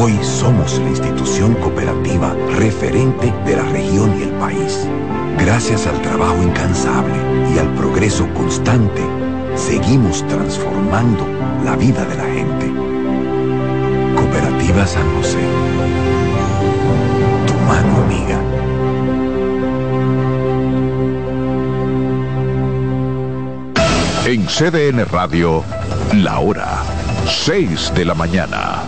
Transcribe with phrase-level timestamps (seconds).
[0.00, 4.88] Hoy somos la institución cooperativa referente de la región y el país.
[5.38, 7.14] Gracias al trabajo incansable
[7.54, 9.02] y al progreso constante,
[9.54, 11.26] seguimos transformando
[11.62, 12.72] la vida de la gente.
[14.16, 15.38] Cooperativa San José.
[17.46, 18.40] Tu mano amiga.
[24.24, 25.62] En CDN Radio,
[26.14, 26.82] la hora
[27.26, 28.81] 6 de la mañana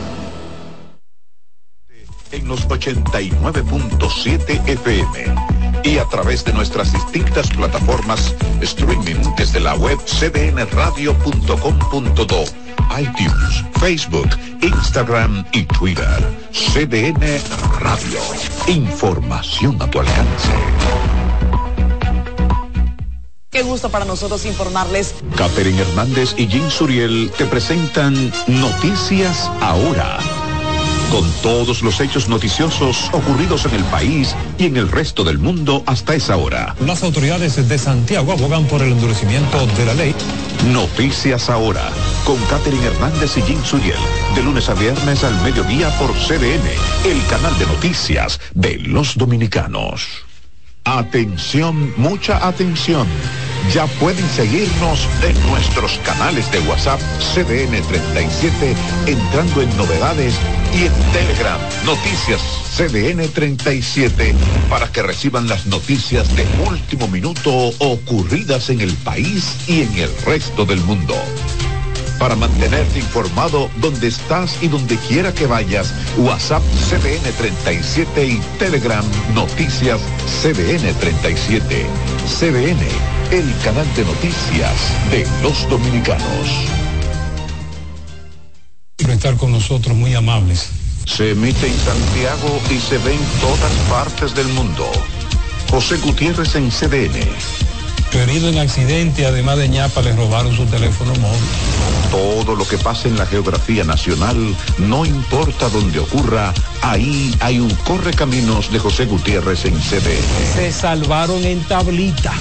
[2.46, 5.34] los 89.7 FM
[5.84, 12.44] y a través de nuestras distintas plataformas streaming desde la web cdnradio.com.do,
[12.98, 14.28] iTunes, Facebook,
[14.62, 16.18] Instagram y Twitter.
[16.52, 17.40] CDN
[17.80, 18.20] Radio.
[18.66, 20.50] Información a tu alcance.
[23.50, 25.14] Qué gusto para nosotros informarles.
[25.36, 30.18] Catherine Hernández y Jean Suriel te presentan Noticias Ahora
[31.14, 35.84] con todos los hechos noticiosos ocurridos en el país y en el resto del mundo
[35.86, 36.74] hasta esa hora.
[36.84, 40.12] Las autoridades de Santiago abogan por el endurecimiento de la ley.
[40.72, 41.88] Noticias ahora,
[42.24, 43.94] con Catherine Hernández y Jim Suriel,
[44.34, 46.66] de lunes a viernes al mediodía por CDN,
[47.04, 50.08] el canal de noticias de los dominicanos.
[50.82, 53.06] Atención, mucha atención.
[53.72, 57.00] Ya pueden seguirnos en nuestros canales de WhatsApp
[57.34, 58.74] CDN 37
[59.06, 60.34] entrando en novedades
[60.72, 62.40] y en Telegram Noticias
[62.76, 64.34] CDN 37
[64.68, 70.10] para que reciban las noticias de último minuto ocurridas en el país y en el
[70.26, 71.14] resto del mundo.
[72.18, 79.04] Para mantenerte informado donde estás y donde quiera que vayas, WhatsApp CDN 37 y Telegram
[79.34, 80.00] Noticias
[80.42, 81.86] CDN 37.
[82.26, 82.80] CDN,
[83.30, 84.72] el canal de noticias
[85.10, 86.68] de los dominicanos.
[88.98, 90.70] Estar con nosotros muy amables.
[91.06, 94.90] Se emite en Santiago y se ve en todas partes del mundo.
[95.70, 97.63] José Gutiérrez en CDN
[98.20, 101.40] herido en accidente, además de ñapa, le robaron su teléfono móvil.
[102.10, 104.36] Todo lo que pasa en la geografía nacional,
[104.78, 110.54] no importa dónde ocurra, ahí hay un correcaminos de José Gutiérrez en CDN.
[110.54, 112.32] Se salvaron en tablita.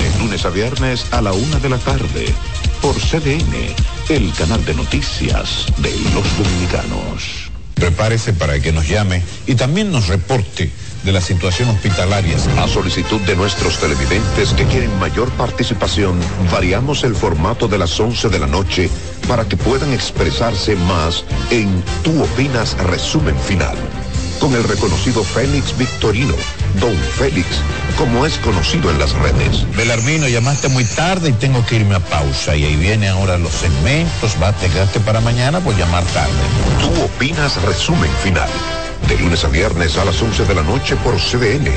[0.00, 2.34] De lunes a viernes a la una de la tarde,
[2.80, 3.74] por CDN,
[4.08, 7.50] el canal de noticias de los dominicanos.
[7.74, 10.70] Prepárese para que nos llame y también nos reporte
[11.04, 12.36] de la situación hospitalaria.
[12.58, 16.18] A solicitud de nuestros televidentes que quieren mayor participación,
[16.50, 18.90] variamos el formato de las 11 de la noche
[19.28, 23.76] para que puedan expresarse más en Tu Opinas Resumen Final.
[24.40, 26.34] Con el reconocido Félix Victorino,
[26.80, 27.46] Don Félix,
[27.96, 29.64] como es conocido en las redes.
[29.76, 32.56] Belarmino, llamaste muy tarde y tengo que irme a pausa.
[32.56, 34.36] Y ahí vienen ahora los segmentos.
[34.42, 36.32] Va a quedarte para mañana por llamar tarde.
[36.80, 38.50] Tu Opinas Resumen Final
[39.08, 41.68] de lunes a viernes a las 11 de la noche por CDN,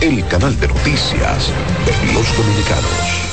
[0.00, 1.48] el canal de noticias
[1.86, 3.32] de los dominicanos.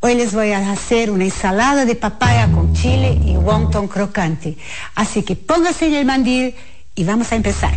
[0.00, 4.56] Hoy les voy a hacer una ensalada de papaya con chile y wonton crocante.
[4.94, 6.54] Así que póngase en el mandil
[6.94, 7.74] y vamos a empezar.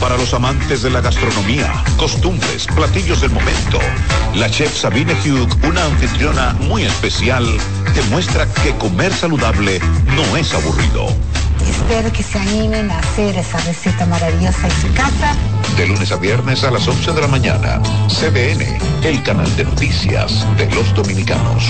[0.00, 3.80] Para los amantes de la gastronomía, costumbres, platillos del momento,
[4.36, 7.44] la chef Sabine Hugh, una anfitriona muy especial,
[7.94, 9.80] demuestra que comer saludable
[10.14, 11.08] no es aburrido.
[11.68, 15.34] Espero que se animen a hacer esa receta maravillosa en su casa.
[15.76, 20.46] De lunes a viernes a las 11 de la mañana, CDN, el canal de noticias
[20.56, 21.64] de los dominicanos.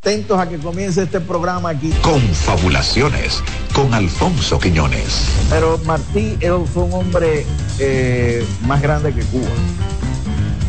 [0.00, 1.92] Atentos a que comience este programa aquí.
[2.02, 3.40] Confabulaciones
[3.72, 5.28] con Alfonso Quiñones.
[5.48, 7.46] Pero Martí él fue un hombre
[7.78, 9.46] eh, más grande que Cuba.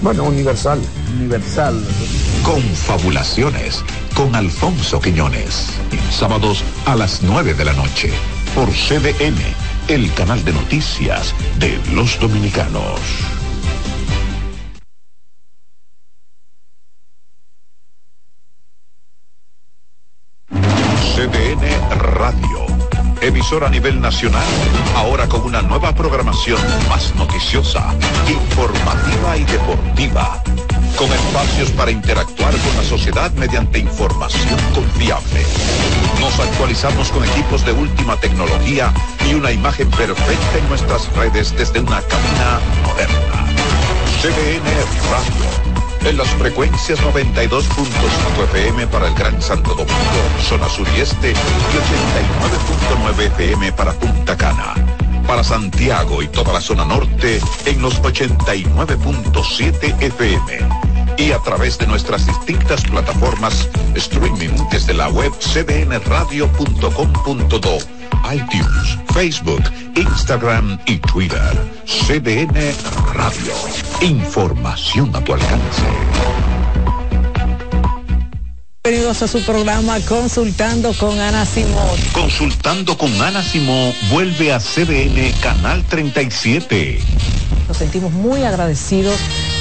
[0.03, 0.79] Bueno, universal.
[1.17, 1.83] Universal.
[2.43, 5.67] Confabulaciones con Alfonso Quiñones.
[6.11, 8.11] Sábados a las 9 de la noche
[8.55, 9.37] por CDN,
[9.87, 12.99] el canal de noticias de los dominicanos.
[21.15, 22.65] CDN Radio,
[23.21, 24.43] emisora a nivel nacional,
[24.95, 26.59] ahora con una nueva programación
[26.89, 27.93] más noticiosa,
[28.27, 30.43] informativa y deportiva,
[31.03, 35.43] con espacios para interactuar con la sociedad mediante información confiable.
[36.21, 38.93] Nos actualizamos con equipos de última tecnología
[39.29, 43.45] y una imagen perfecta en nuestras redes desde una cabina moderna.
[44.21, 44.63] CDN
[45.11, 45.43] Radio
[46.09, 47.65] en las frecuencias 92.5
[48.53, 49.93] FM para el Gran Santo Domingo,
[50.41, 54.73] zona sur y este, y 89.9 FM para Punta Cana.
[55.27, 60.92] Para Santiago y toda la zona norte en los 89.7 FM.
[61.17, 67.77] Y a través de nuestras distintas plataformas streaming desde la web cdnradio.com.do,
[68.33, 69.63] iTunes, Facebook,
[69.95, 71.57] Instagram y Twitter.
[71.85, 72.73] CDN
[73.13, 73.53] Radio.
[74.01, 75.83] Información a tu alcance.
[78.83, 81.97] Bienvenidos a su programa Consultando con Ana Simón.
[82.11, 86.99] Consultando con Ana Simón vuelve a CDN Canal 37.
[87.69, 89.15] Nos sentimos muy agradecidos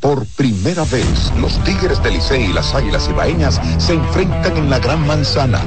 [0.00, 4.78] Por primera vez, los Tigres del Licey y las Águilas Ibaeñas se enfrentan en la
[4.78, 5.60] Gran Manzana.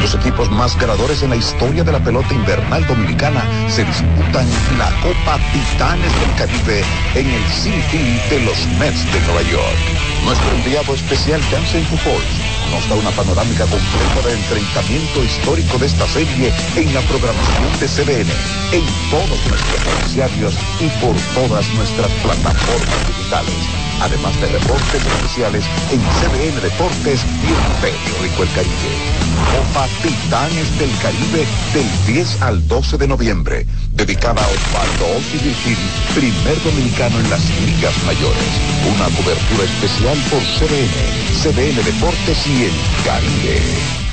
[0.00, 4.46] Los equipos más ganadores en la historia de la pelota invernal dominicana se disputan
[4.78, 6.84] la Copa Titanes del Caribe
[7.16, 9.78] en el City de los Mets de Nueva York.
[10.24, 16.06] Nuestro enviado especial Jansen Pujols nos da una panorámica completa del enfrentamiento histórico de esta
[16.06, 18.30] serie en la programación de CDN,
[18.72, 26.00] en todos nuestros noticiarios y por todas nuestras plataformas digitales además de reportes especiales en
[26.00, 29.24] CDN Deportes y en Periódico El Caribe.
[29.54, 35.78] Copa Titanes del Caribe del 10 al 12 de noviembre, dedicada a Osvaldo Ossi Virgil,
[36.14, 38.48] primer dominicano en las ligas mayores.
[38.94, 40.94] Una cobertura especial por CDN,
[41.42, 42.74] CDN Deportes y El
[43.04, 44.03] Caribe.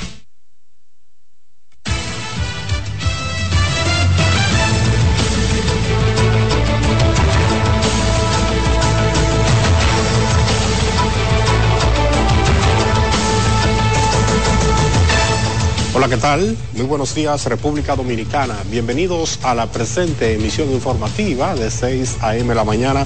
[16.12, 16.58] ¿Qué tal?
[16.74, 18.54] Muy buenos días, República Dominicana.
[18.70, 22.54] Bienvenidos a la presente emisión informativa de 6 a.m.
[22.54, 23.02] la mañana.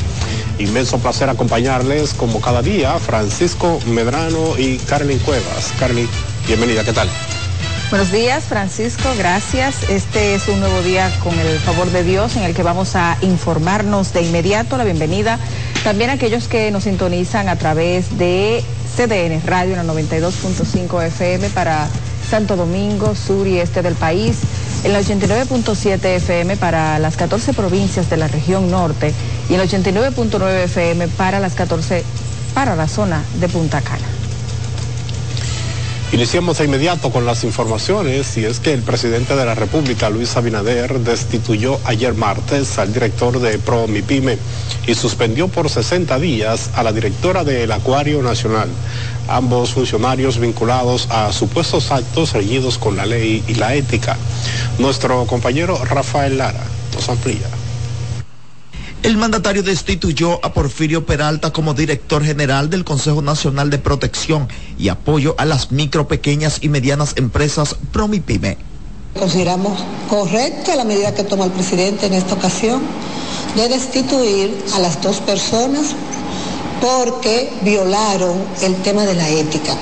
[0.58, 5.72] Inmenso placer acompañarles como cada día, Francisco Medrano y Carmen Cuevas.
[5.78, 6.08] Carmen,
[6.48, 7.08] bienvenida, ¿qué tal?
[7.90, 9.88] Buenos días, Francisco, gracias.
[9.88, 13.18] Este es un nuevo día con el favor de Dios en el que vamos a
[13.20, 14.76] informarnos de inmediato.
[14.76, 15.38] La bienvenida
[15.84, 18.64] también a aquellos que nos sintonizan a través de
[18.96, 21.88] CDN Radio en la 92.5 FM para
[22.26, 24.38] Santo Domingo, sur y este del país,
[24.84, 29.14] en la 89.7 FM para las 14 provincias de la región norte
[29.48, 32.04] y el 89.9 FM para las 14
[32.54, 34.15] para la zona de Punta Cana.
[36.12, 40.36] Iniciamos de inmediato con las informaciones y es que el presidente de la República, Luis
[40.36, 44.38] Abinader, destituyó ayer martes al director de ProMIPYME
[44.86, 48.68] y suspendió por 60 días a la directora del Acuario Nacional,
[49.26, 54.16] ambos funcionarios vinculados a supuestos actos reñidos con la ley y la ética.
[54.78, 57.65] Nuestro compañero Rafael Lara nos amplía.
[59.02, 64.48] El mandatario destituyó a Porfirio Peralta como director general del Consejo Nacional de Protección
[64.78, 68.58] y Apoyo a las Micro, Pequeñas y Medianas Empresas Promipyme.
[69.18, 69.78] Consideramos
[70.10, 72.82] correcta la medida que toma el presidente en esta ocasión
[73.54, 75.94] de destituir a las dos personas
[76.80, 79.76] porque violaron el tema de la ética.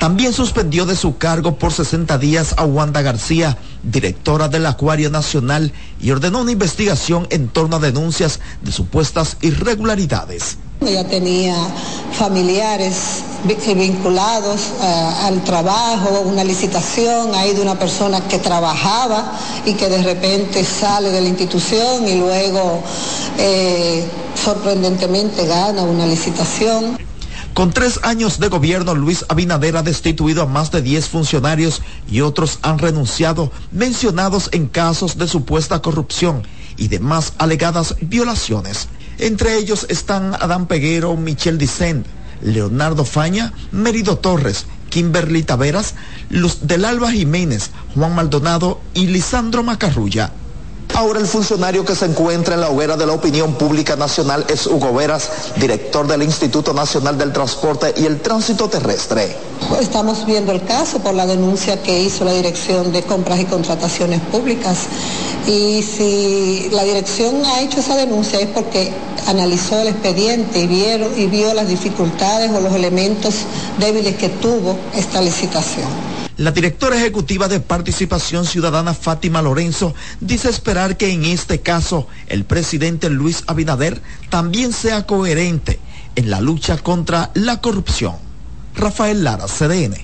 [0.00, 5.74] También suspendió de su cargo por 60 días a Wanda García, directora del Acuario Nacional,
[6.00, 10.56] y ordenó una investigación en torno a denuncias de supuestas irregularidades.
[10.80, 11.54] Ella tenía
[12.18, 12.94] familiares
[13.44, 20.02] vinculados uh, al trabajo, una licitación ahí de una persona que trabajaba y que de
[20.02, 22.82] repente sale de la institución y luego
[23.36, 26.96] eh, sorprendentemente gana una licitación.
[27.54, 32.20] Con tres años de gobierno, Luis Abinader ha destituido a más de 10 funcionarios y
[32.20, 36.42] otros han renunciado, mencionados en casos de supuesta corrupción
[36.76, 38.88] y demás alegadas violaciones.
[39.18, 42.06] Entre ellos están Adán Peguero, Michel Dicent,
[42.40, 45.94] Leonardo Faña, Merido Torres, Kimberly Taveras,
[46.30, 50.32] los del Alba Jiménez, Juan Maldonado y Lisandro Macarrulla.
[50.94, 54.66] Ahora el funcionario que se encuentra en la hoguera de la opinión pública nacional es
[54.66, 59.34] Hugo Veras, director del Instituto Nacional del Transporte y el Tránsito Terrestre.
[59.80, 64.20] Estamos viendo el caso por la denuncia que hizo la Dirección de Compras y Contrataciones
[64.20, 64.78] Públicas
[65.46, 68.92] y si la dirección ha hecho esa denuncia es porque
[69.26, 73.34] analizó el expediente y, vieron, y vio las dificultades o los elementos
[73.78, 76.19] débiles que tuvo esta licitación.
[76.40, 82.46] La directora ejecutiva de Participación Ciudadana Fátima Lorenzo dice esperar que en este caso el
[82.46, 85.78] presidente Luis Abinader también sea coherente
[86.16, 88.14] en la lucha contra la corrupción.
[88.74, 89.96] Rafael Lara, CDN.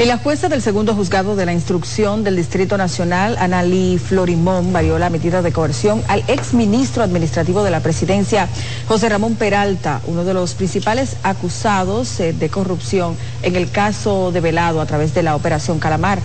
[0.00, 4.98] Y la jueza del segundo juzgado de la instrucción del Distrito Nacional, Analí Florimón, varió
[4.98, 8.48] la medida de coerción al exministro administrativo de la presidencia,
[8.88, 14.40] José Ramón Peralta, uno de los principales acusados eh, de corrupción en el caso de
[14.40, 16.18] Velado a través de la Operación Calamar.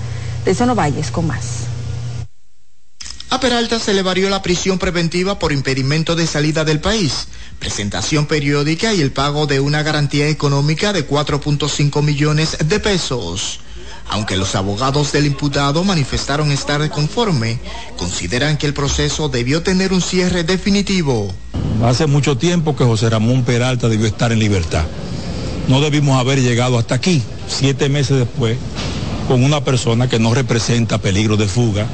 [0.45, 1.65] De Valles con más.
[3.29, 7.27] A Peralta se le varió la prisión preventiva por impedimento de salida del país,
[7.59, 13.64] presentación periódica y el pago de una garantía económica de 4.5 millones de pesos.
[14.07, 17.59] Aunque los abogados del imputado manifestaron estar conforme,
[17.97, 21.33] consideran que el proceso debió tener un cierre definitivo.
[21.83, 24.85] Hace mucho tiempo que José Ramón Peralta debió estar en libertad.
[25.67, 28.57] No debimos haber llegado hasta aquí, siete meses después,
[29.27, 31.87] con una persona que no representa peligro de fuga,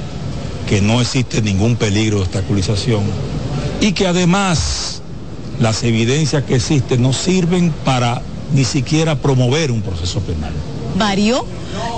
[0.68, 3.04] que no existe ningún peligro de obstaculización
[3.82, 5.02] y que además
[5.60, 8.22] las evidencias que existen no sirven para
[8.54, 10.54] ni siquiera promover un proceso penal.
[10.96, 11.46] Varió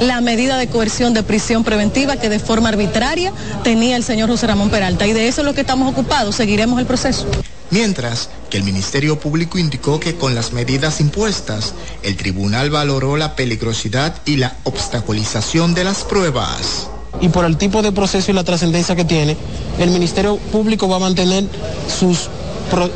[0.02, 3.34] la medida de coerción de prisión preventiva que de forma arbitraria
[3.64, 5.08] tenía el señor José Ramón Peralta.
[5.08, 7.26] Y de eso es lo que estamos ocupados, seguiremos el proceso.
[7.72, 11.74] Mientras que el Ministerio Público indicó que con las medidas impuestas,
[12.04, 16.88] el tribunal valoró la peligrosidad y la obstaculización de las pruebas.
[17.20, 19.38] Y por el tipo de proceso y la trascendencia que tiene,
[19.80, 21.46] el Ministerio Público va a mantener
[21.88, 22.30] sus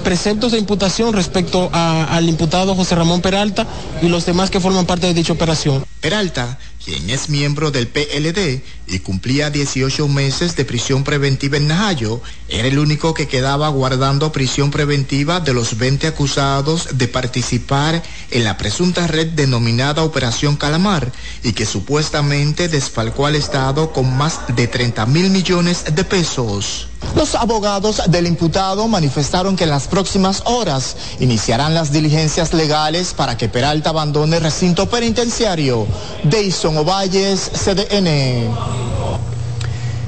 [0.04, 3.68] preceptos de imputación respecto al imputado José Ramón Peralta
[4.02, 5.86] y los demás que forman parte de dicha operación.
[6.00, 6.58] Peralta,
[6.88, 12.68] quien es miembro del PLD y cumplía 18 meses de prisión preventiva en Najayo, era
[12.70, 18.56] el único que quedaba guardando prisión preventiva de los 20 acusados de participar en la
[18.56, 21.12] presunta red denominada Operación Calamar
[21.44, 26.88] y que supuestamente desfalcó al Estado con más de 30 mil millones de pesos.
[27.16, 33.38] Los abogados del imputado manifestaron que en las próximas horas iniciarán las diligencias legales para
[33.38, 35.88] que Peralta abandone el recinto penitenciario.
[36.24, 38.52] Deison Ovalles, CDN.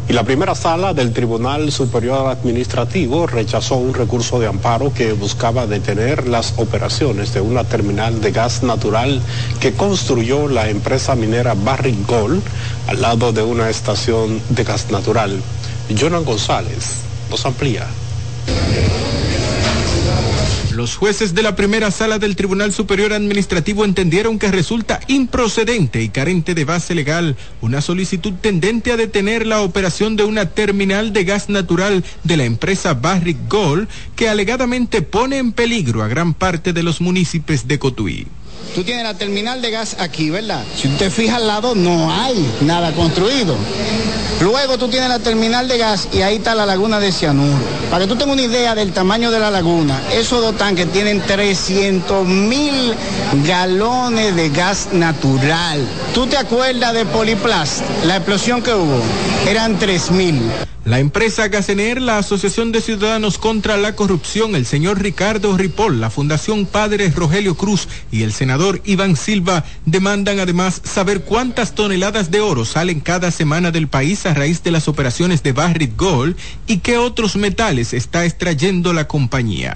[0.10, 5.67] Y la primera sala del Tribunal Superior Administrativo rechazó un recurso de amparo que buscaba
[5.67, 9.22] detener las operaciones de una terminal de gas natural
[9.60, 12.41] que construyó la empresa minera Barrick Gold
[12.88, 15.39] al lado de una estación de gas natural.
[15.98, 16.96] Jonan González
[17.29, 17.88] nos amplía.
[20.79, 26.08] Los jueces de la primera sala del Tribunal Superior Administrativo entendieron que resulta improcedente y
[26.08, 31.25] carente de base legal una solicitud tendente a detener la operación de una terminal de
[31.25, 36.72] gas natural de la empresa Barrick Gold que alegadamente pone en peligro a gran parte
[36.72, 38.27] de los municipios de Cotuí.
[38.74, 40.63] Tú tienes la terminal de gas aquí, ¿verdad?
[40.77, 43.58] Si usted fija al lado, no hay nada construido.
[44.41, 47.57] Luego tú tienes la terminal de gas y ahí está la laguna de cianuro.
[47.89, 51.21] Para que tú tengas una idea del tamaño de la laguna, esos dos tanques tienen
[51.21, 52.95] 300 mil
[53.45, 55.86] galones de gas natural.
[56.13, 57.81] ¿Tú te acuerdas de Poliplast?
[58.05, 59.01] La explosión que hubo,
[59.48, 60.41] eran 3 mil.
[60.89, 66.10] La empresa Gasener, la Asociación de Ciudadanos contra la Corrupción, el señor Ricardo Ripoll, la
[66.10, 72.39] Fundación Padre Rogelio Cruz y el senador Iván Silva demandan además saber cuántas toneladas de
[72.39, 76.79] oro salen cada semana del país a raíz de las operaciones de Barrick Gold y
[76.79, 79.75] qué otros metales está extrayendo la compañía.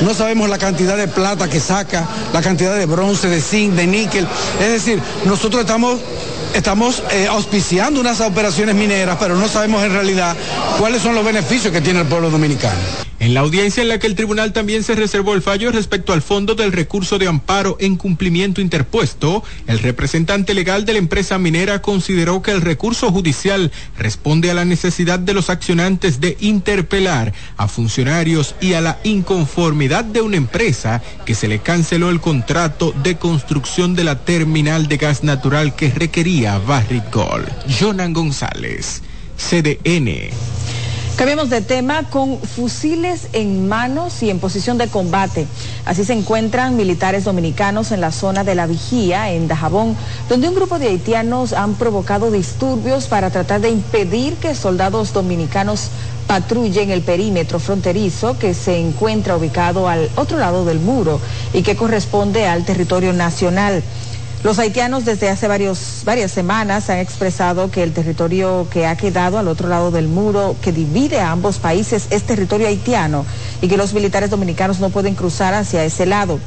[0.00, 3.86] No sabemos la cantidad de plata que saca, la cantidad de bronce, de zinc, de
[3.86, 4.26] níquel.
[4.58, 6.00] Es decir, nosotros estamos
[6.54, 10.36] estamos eh, auspiciando unas operaciones mineras, pero no sabemos en realidad
[10.78, 12.80] cuáles son los beneficios que tiene el pueblo dominicano.
[13.24, 16.20] En la audiencia en la que el tribunal también se reservó el fallo respecto al
[16.20, 21.80] fondo del recurso de amparo en cumplimiento interpuesto, el representante legal de la empresa minera
[21.80, 27.66] consideró que el recurso judicial responde a la necesidad de los accionantes de interpelar a
[27.66, 33.16] funcionarios y a la inconformidad de una empresa que se le canceló el contrato de
[33.16, 37.48] construcción de la terminal de gas natural que requería Barrick Gold.
[37.80, 39.00] Jonan González,
[39.38, 40.83] CDN.
[41.16, 45.46] Cambiamos de tema con fusiles en manos y en posición de combate.
[45.84, 49.96] Así se encuentran militares dominicanos en la zona de la vigía en Dajabón,
[50.28, 55.90] donde un grupo de haitianos han provocado disturbios para tratar de impedir que soldados dominicanos
[56.26, 61.20] patrullen el perímetro fronterizo que se encuentra ubicado al otro lado del muro
[61.52, 63.84] y que corresponde al territorio nacional.
[64.44, 69.48] Los haitianos desde hace varias semanas han expresado que el territorio que ha quedado al
[69.48, 73.24] otro lado del muro que divide a ambos países es territorio haitiano
[73.62, 76.40] y que los militares dominicanos no pueden cruzar hacia ese lado.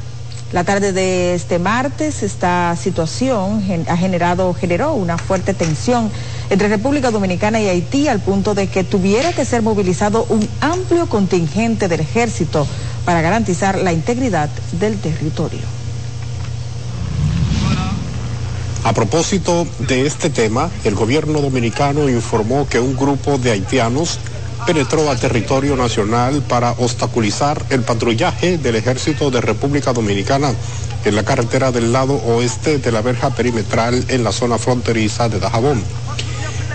[0.52, 6.08] La tarde de este martes esta situación ha generado, generó una fuerte tensión
[6.50, 11.08] entre República Dominicana y Haití al punto de que tuviera que ser movilizado un amplio
[11.08, 12.64] contingente del ejército
[13.04, 15.77] para garantizar la integridad del territorio.
[18.88, 24.18] A propósito de este tema, el gobierno dominicano informó que un grupo de haitianos
[24.66, 30.54] penetró al territorio nacional para obstaculizar el patrullaje del ejército de República Dominicana
[31.04, 35.38] en la carretera del lado oeste de la verja perimetral en la zona fronteriza de
[35.38, 35.84] Dajabón.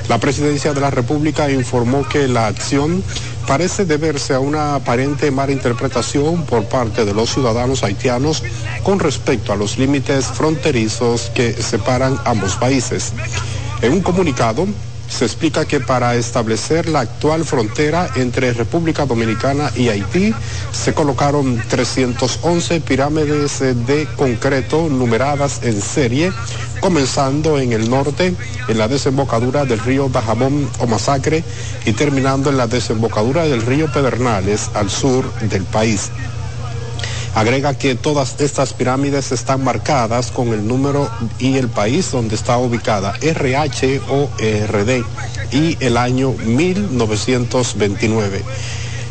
[0.07, 3.03] La presidencia de la República informó que la acción
[3.47, 8.43] parece deberse a una aparente mala interpretación por parte de los ciudadanos haitianos
[8.83, 13.13] con respecto a los límites fronterizos que separan ambos países.
[13.81, 14.67] En un comunicado,
[15.13, 20.33] se explica que para establecer la actual frontera entre República Dominicana y Haití
[20.71, 26.31] se colocaron 311 pirámides de concreto numeradas en serie,
[26.83, 28.35] comenzando en el norte,
[28.67, 31.41] en la desembocadura del río Bajamón o Masacre
[31.85, 36.11] y terminando en la desembocadura del río Pedernales al sur del país.
[37.35, 42.57] Agrega que todas estas pirámides están marcadas con el número y el país donde está
[42.57, 45.05] ubicada, RH o RD,
[45.53, 48.43] y el año 1929.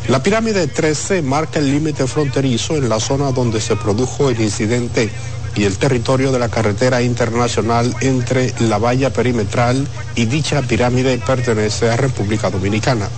[0.09, 5.09] La pirámide 13 marca el límite fronterizo en la zona donde se produjo el incidente
[5.55, 11.91] y el territorio de la carretera internacional entre la valla perimetral y dicha pirámide pertenece
[11.91, 13.09] a República Dominicana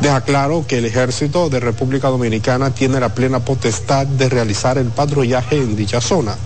[0.00, 4.86] deja claro que el ejército de República Dominicana tiene la plena potestad de realizar el
[4.86, 6.36] patrullaje en dicha zona.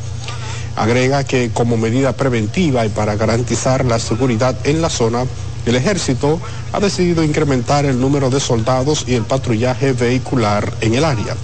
[0.76, 5.24] Agrega que como medida preventiva y para garantizar la seguridad en la zona,
[5.66, 6.40] el ejército
[6.72, 11.36] ha decidido incrementar el número de soldados y el patrullaje vehicular en el área.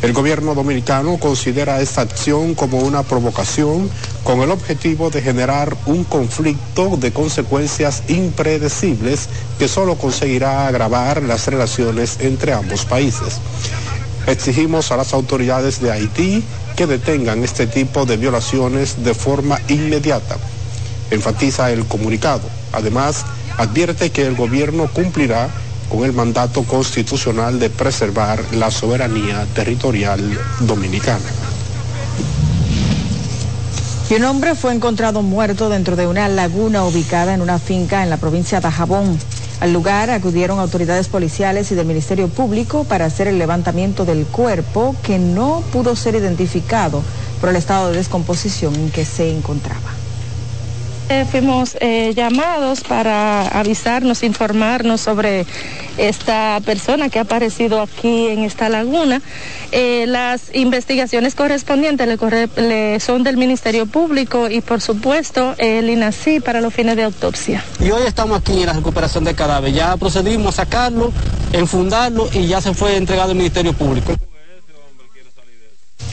[0.00, 3.90] El gobierno dominicano considera esta acción como una provocación
[4.22, 11.48] con el objetivo de generar un conflicto de consecuencias impredecibles que solo conseguirá agravar las
[11.48, 13.38] relaciones entre ambos países.
[14.28, 16.44] Exigimos a las autoridades de Haití
[16.76, 20.36] que detengan este tipo de violaciones de forma inmediata,
[21.10, 22.42] enfatiza el comunicado.
[22.72, 23.24] Además,
[23.56, 25.48] advierte que el gobierno cumplirá
[25.88, 30.20] con el mandato constitucional de preservar la soberanía territorial
[30.60, 31.24] dominicana.
[34.10, 38.08] Y un hombre fue encontrado muerto dentro de una laguna ubicada en una finca en
[38.08, 39.18] la provincia de Jabón.
[39.60, 44.96] Al lugar acudieron autoridades policiales y del Ministerio Público para hacer el levantamiento del cuerpo
[45.02, 47.02] que no pudo ser identificado
[47.40, 49.97] por el estado de descomposición en que se encontraba.
[51.10, 55.46] Eh, fuimos eh, llamados para avisarnos, informarnos sobre
[55.96, 59.22] esta persona que ha aparecido aquí en esta laguna.
[59.72, 62.06] Eh, las investigaciones correspondientes
[62.56, 67.64] le, son del Ministerio Público y por supuesto el INACI para los fines de autopsia.
[67.80, 69.72] Y hoy estamos aquí en la recuperación del cadáver.
[69.72, 71.10] Ya procedimos a sacarlo,
[71.52, 74.12] enfundarlo y ya se fue entregado al Ministerio Público.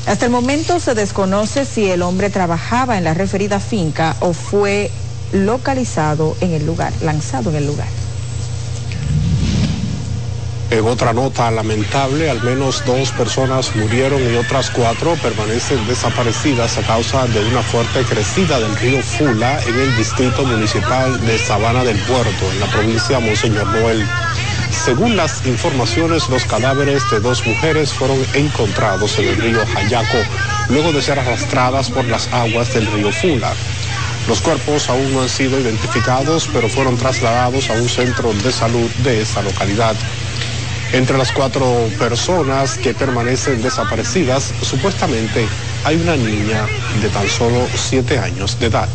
[0.06, 4.92] Hasta el momento se desconoce si el hombre trabajaba en la referida finca o fue
[5.34, 7.88] localizado en el lugar, lanzado en el lugar.
[10.70, 16.82] En otra nota lamentable, al menos dos personas murieron y otras cuatro permanecen desaparecidas a
[16.82, 21.98] causa de una fuerte crecida del río Fula en el distrito municipal de Sabana del
[22.00, 24.06] Puerto, en la provincia Monseñor Noel.
[24.72, 30.18] Según las informaciones, los cadáveres de dos mujeres fueron encontrados en el río Hayaco
[30.70, 33.54] luego de ser arrastradas por las aguas del río Fula.
[34.28, 38.90] Los cuerpos aún no han sido identificados, pero fueron trasladados a un centro de salud
[39.04, 39.96] de esa localidad.
[40.94, 45.48] Entre las cuatro personas que permanecen desaparecidas, supuestamente
[45.84, 46.66] hay una niña
[47.02, 48.90] de tan solo siete años de edad.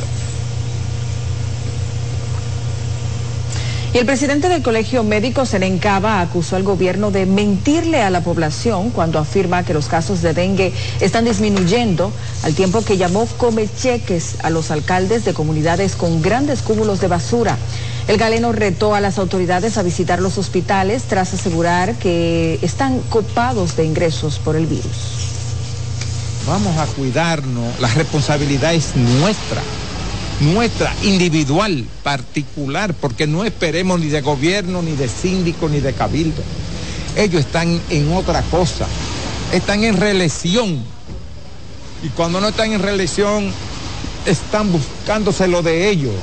[3.93, 8.91] Y el presidente del Colegio Médico Serencaba acusó al gobierno de mentirle a la población
[8.91, 12.13] cuando afirma que los casos de dengue están disminuyendo,
[12.45, 17.09] al tiempo que llamó come cheques a los alcaldes de comunidades con grandes cúmulos de
[17.09, 17.59] basura.
[18.07, 23.75] El galeno retó a las autoridades a visitar los hospitales tras asegurar que están copados
[23.77, 25.31] de ingresos por el virus.
[26.47, 29.63] Vamos a cuidarnos, la responsabilidad es nuestra
[30.41, 36.43] nuestra, individual, particular, porque no esperemos ni de gobierno, ni de síndico, ni de cabildo.
[37.17, 38.87] Ellos están en otra cosa,
[39.53, 40.83] están en reelección.
[42.03, 43.53] Y cuando no están en reelección,
[44.27, 46.15] están buscándose lo de ellos.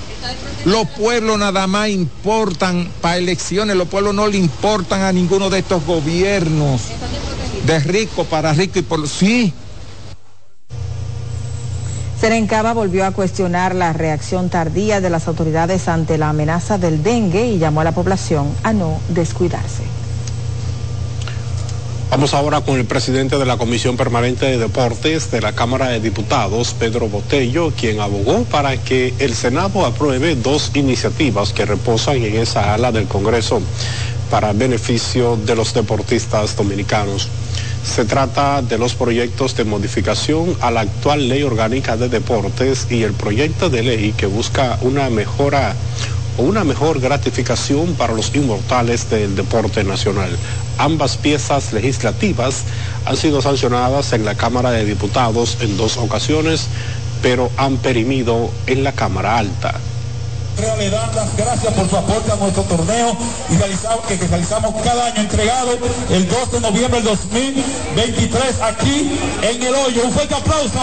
[0.66, 5.60] Los pueblos nada más importan para elecciones, los pueblos no le importan a ninguno de
[5.60, 6.82] estos gobiernos.
[7.66, 9.08] De rico para rico y por...
[9.08, 9.54] Sí,
[12.28, 17.48] Serencaba volvió a cuestionar la reacción tardía de las autoridades ante la amenaza del dengue
[17.48, 19.84] y llamó a la población a no descuidarse.
[22.12, 26.02] Vamos ahora con el presidente de la Comisión Permanente de Deportes de la Cámara de
[26.02, 32.36] Diputados, Pedro Botello, quien abogó para que el Senado apruebe dos iniciativas que reposan en
[32.36, 33.62] esa ala del Congreso
[34.30, 37.30] para beneficio de los deportistas dominicanos.
[37.84, 43.04] Se trata de los proyectos de modificación a la actual ley orgánica de deportes y
[43.04, 45.76] el proyecto de ley que busca una mejora
[46.38, 50.38] o una mejor gratificación para los inmortales del deporte nacional.
[50.78, 52.63] Ambas piezas legislativas
[53.06, 56.68] han sido sancionadas en la Cámara de Diputados en dos ocasiones,
[57.24, 59.74] pero han perimido en la Cámara Alta
[60.58, 63.15] le dan las gracias por su aporte a nuestro torneo
[63.50, 65.78] y realizamos, que, realizamos cada año entregado
[66.10, 70.06] el 2 de noviembre del 2023 aquí en El Hoyo.
[70.06, 70.80] Un fuerte aplauso.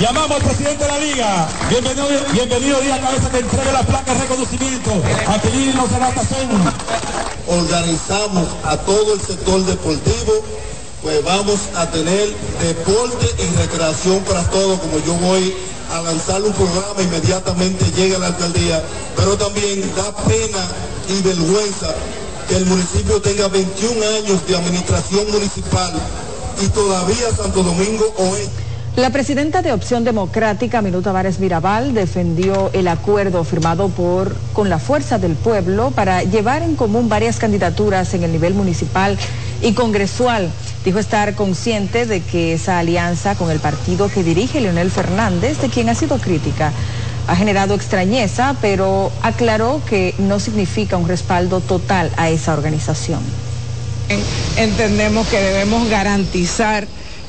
[0.00, 1.48] Llamamos al presidente de la liga.
[1.70, 4.90] Bienvenido, bienvenido Díaz Cabeza que entregue la placa de reconocimiento.
[5.28, 6.48] Aquilino Serratazón.
[7.46, 10.32] Organizamos a todo el sector deportivo
[11.02, 12.28] pues vamos a tener
[12.60, 15.54] deporte y recreación para todos, como yo voy
[15.90, 18.82] a lanzar un programa inmediatamente llega a la alcaldía,
[19.16, 20.64] pero también da pena
[21.08, 21.94] y vergüenza
[22.48, 25.92] que el municipio tenga 21 años de administración municipal
[26.62, 28.68] y todavía Santo Domingo Oeste.
[28.96, 34.80] La presidenta de Opción Democrática, Minuta Vares Mirabal, defendió el acuerdo firmado por con la
[34.80, 39.16] Fuerza del Pueblo para llevar en común varias candidaturas en el nivel municipal
[39.62, 40.50] y congresual.
[40.84, 45.68] Dijo estar consciente de que esa alianza con el partido que dirige Leonel Fernández, de
[45.68, 46.72] quien ha sido crítica,
[47.26, 53.20] ha generado extrañeza, pero aclaró que no significa un respaldo total a esa organización.
[54.56, 56.86] Entendemos que debemos garantizar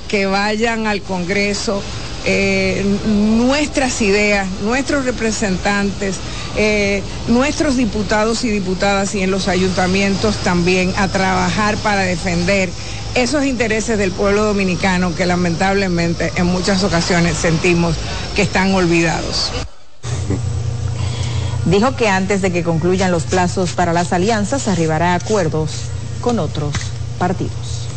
[0.07, 1.81] que vayan al Congreso
[2.25, 6.15] eh, nuestras ideas, nuestros representantes,
[6.61, 12.69] eh, nuestros diputados y diputadas y en los ayuntamientos también a trabajar para defender
[13.15, 17.95] esos intereses del pueblo dominicano que lamentablemente en muchas ocasiones sentimos
[18.35, 19.51] que están olvidados.
[21.63, 25.71] Dijo que antes de que concluyan los plazos para las alianzas arribará a acuerdos
[26.19, 26.73] con otros
[27.17, 27.87] partidos.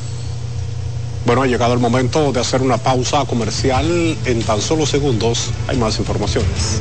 [1.26, 4.16] Bueno, ha llegado el momento de hacer una pausa comercial.
[4.24, 6.80] En tan solo segundos hay más informaciones.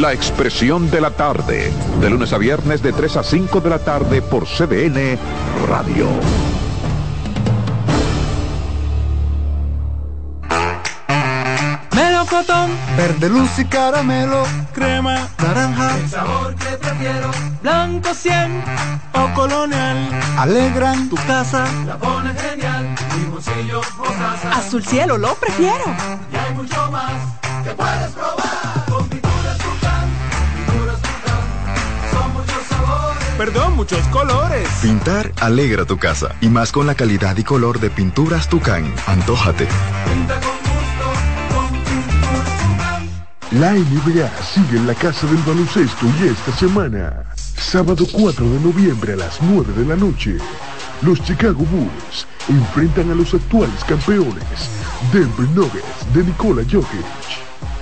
[0.00, 3.78] La Expresión de la Tarde, de lunes a viernes de 3 a 5 de la
[3.78, 5.18] tarde por CDN
[5.66, 6.06] Radio.
[11.94, 17.30] melocotón, verde luz y caramelo, crema, naranja, el sabor que prefiero,
[17.62, 18.64] blanco 100
[19.14, 19.96] o colonial,
[20.36, 24.58] alegran tu casa, la pone genial, mi bolsillo casa.
[24.58, 25.84] Azul cielo lo prefiero.
[26.32, 27.12] Y hay mucho más
[27.64, 28.35] que puedes probar.
[33.36, 34.66] Perdón, muchos colores.
[34.80, 38.90] Pintar alegra tu casa y más con la calidad y color de pinturas Tucán.
[39.06, 39.68] Antójate.
[40.06, 40.66] Pinta con
[43.60, 49.12] La NBA sigue en la casa del baloncesto y esta semana, sábado 4 de noviembre
[49.12, 50.38] a las 9 de la noche,
[51.02, 54.70] los Chicago Bulls enfrentan a los actuales campeones,
[55.12, 57.04] Denver Nuggets de Nikola Jokic.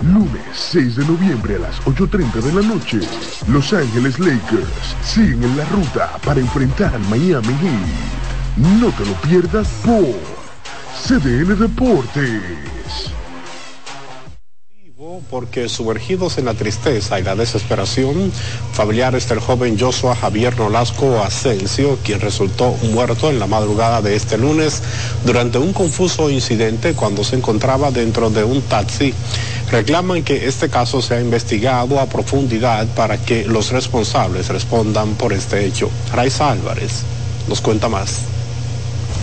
[0.03, 3.01] Lunes 6 de noviembre a las 8.30 de la noche,
[3.49, 8.81] Los Ángeles Lakers siguen en la ruta para enfrentar al Miami Heat.
[8.81, 10.15] No te lo pierdas por
[11.07, 13.15] CDN Deportes
[15.31, 18.33] porque sumergidos en la tristeza y la desesperación,
[18.73, 24.39] familiares del joven Joshua Javier Nolasco Asensio, quien resultó muerto en la madrugada de este
[24.39, 24.83] lunes
[25.25, 29.13] durante un confuso incidente cuando se encontraba dentro de un taxi,
[29.71, 35.67] reclaman que este caso sea investigado a profundidad para que los responsables respondan por este
[35.67, 35.91] hecho.
[36.13, 37.03] Raiza Álvarez
[37.47, 38.21] nos cuenta más.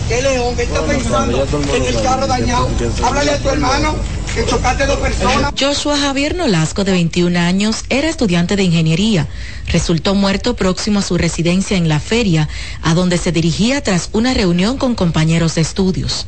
[0.08, 0.54] ¿Qué león?
[0.54, 2.68] ¿Qué está pensando en el carro dañado?
[3.02, 5.52] Háblale a tu hermano que chocaste dos personas.
[5.58, 9.28] Joshua Javier Nolasco, de 21 años, era estudiante de ingeniería.
[9.66, 12.48] Resultó muerto próximo a su residencia en la feria,
[12.82, 16.26] a donde se dirigía tras una reunión con compañeros de estudios.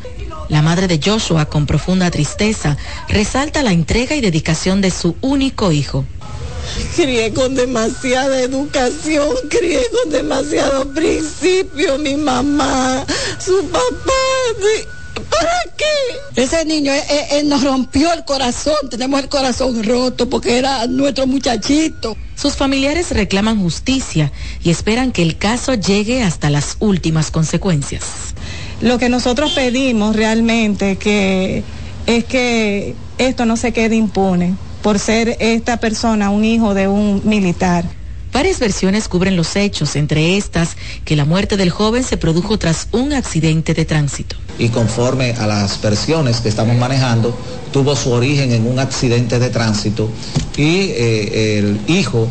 [0.49, 2.77] La madre de Joshua, con profunda tristeza,
[3.09, 6.05] resalta la entrega y dedicación de su único hijo.
[6.97, 13.05] Crié con demasiada educación, crié con demasiado principio, mi mamá,
[13.39, 14.15] su papá.
[15.23, 16.43] ¿Para qué?
[16.43, 20.87] Ese niño eh, eh, eh, nos rompió el corazón, tenemos el corazón roto porque era
[20.87, 22.17] nuestro muchachito.
[22.35, 28.03] Sus familiares reclaman justicia y esperan que el caso llegue hasta las últimas consecuencias.
[28.81, 31.63] Lo que nosotros pedimos realmente que
[32.07, 37.23] es que esto no se quede impune por ser esta persona un hijo de un
[37.25, 37.85] militar.
[38.35, 42.89] Varias versiones cubren los hechos, entre estas que la muerte del joven se produjo tras
[42.91, 44.35] un accidente de tránsito.
[44.59, 47.33] Y conforme a las versiones que estamos manejando,
[47.73, 50.11] tuvo su origen en un accidente de tránsito
[50.57, 52.27] y eh, el hijo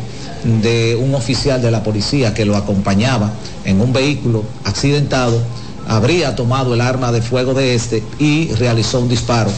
[0.62, 3.32] de un oficial de la policía que lo acompañaba
[3.64, 5.40] en un vehículo accidentado
[5.88, 9.50] habría tomado el arma de fuego de este y realizó un disparo,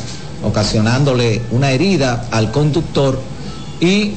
[0.45, 3.21] ocasionándole una herida al conductor
[3.81, 4.13] y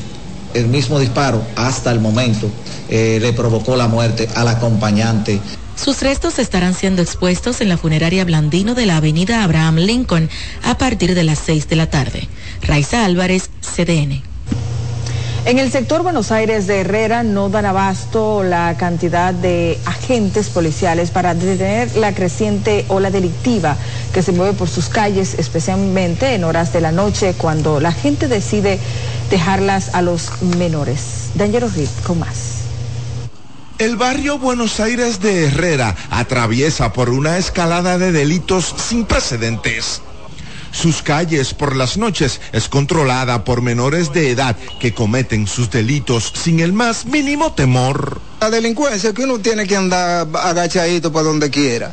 [0.54, 2.50] el mismo disparo hasta el momento
[2.90, 5.40] eh, le provocó la muerte al acompañante.
[5.76, 10.30] Sus restos estarán siendo expuestos en la funeraria Blandino de la avenida Abraham Lincoln
[10.64, 12.28] a partir de las 6 de la tarde.
[12.62, 14.22] Raiza Álvarez, CDN.
[15.46, 21.12] En el sector Buenos Aires de Herrera no dan abasto la cantidad de agentes policiales
[21.12, 23.78] para detener la creciente ola delictiva
[24.14, 28.28] que se mueve por sus calles, especialmente en horas de la noche cuando la gente
[28.28, 28.80] decide
[29.32, 31.30] dejarlas a los menores.
[31.36, 32.60] Dangerous Reed con más.
[33.80, 40.02] El barrio Buenos Aires de Herrera atraviesa por una escalada de delitos sin precedentes.
[40.82, 46.32] Sus calles por las noches es controlada por menores de edad que cometen sus delitos
[46.42, 48.22] sin el más mínimo temor.
[48.40, 51.92] La delincuencia es que uno tiene que andar agachadito para donde quiera.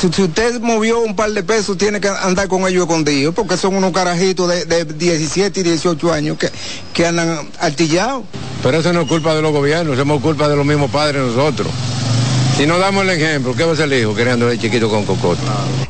[0.00, 3.74] Si, usted movió un par de pesos, tiene que andar con ellos escondidos, porque son
[3.74, 6.50] unos carajitos de, 17 y 18 años que,
[6.92, 8.22] que andan artillados.
[8.62, 11.66] Pero eso no es culpa de los gobiernos, somos culpa de los mismos padres nosotros.
[12.56, 15.04] Si no damos el ejemplo, ¿qué va a ser el hijo queriendo el chiquito con
[15.04, 15.42] cocote?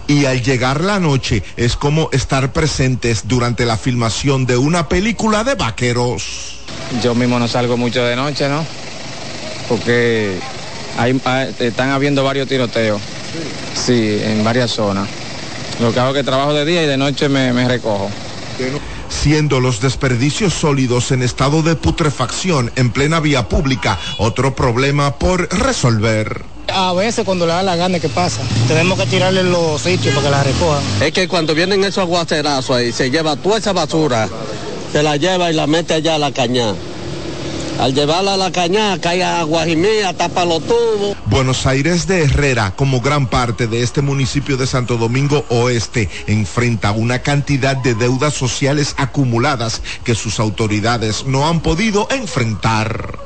[0.07, 5.44] Y al llegar la noche es como estar presentes durante la filmación de una película
[5.44, 6.61] de vaqueros.
[7.03, 8.64] Yo mismo no salgo mucho de noche, ¿no?
[9.68, 10.38] Porque
[10.96, 11.20] hay,
[11.59, 13.00] están habiendo varios tiroteos.
[13.74, 14.20] Sí.
[14.22, 15.07] en varias zonas.
[15.81, 18.11] Lo que hago es que trabajo de día y de noche me, me recojo
[19.09, 25.48] siendo los desperdicios sólidos en estado de putrefacción en plena vía pública otro problema por
[25.59, 26.54] resolver.
[26.75, 28.43] A veces cuando le da la gana que pasa.
[28.67, 30.83] Tenemos que tirarle los sitios para que la recojan.
[31.01, 34.29] Es que cuando vienen esos aguacerazos ahí, se lleva toda esa basura,
[34.93, 36.75] se la lleva y la mete allá a la caña.
[37.79, 41.17] Al llevarla a la caña, cae agua y mía, tapa los tubos.
[41.27, 46.93] Buenos Aires de Herrera, como gran parte de este municipio de Santo Domingo Oeste, enfrenta
[46.93, 53.19] una cantidad de deudas sociales acumuladas que sus autoridades no han podido enfrentar.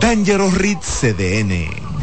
[0.00, 1.93] Dangerous Ritz CDN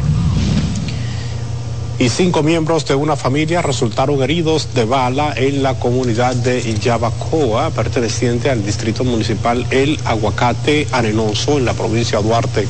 [2.02, 7.70] y cinco miembros de una familia resultaron heridos de bala en la comunidad de Yabacoa,
[7.70, 12.66] perteneciente al distrito municipal El Aguacate Arenoso en la provincia de Duarte,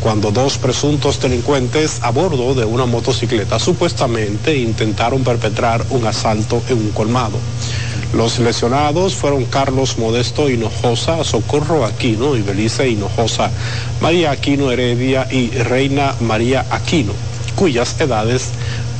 [0.00, 6.78] cuando dos presuntos delincuentes a bordo de una motocicleta supuestamente intentaron perpetrar un asalto en
[6.78, 7.36] un colmado.
[8.14, 13.50] Los lesionados fueron Carlos Modesto Hinojosa, Socorro Aquino y Belice Hinojosa,
[14.00, 17.12] María Aquino Heredia y Reina María Aquino
[17.58, 18.50] cuyas edades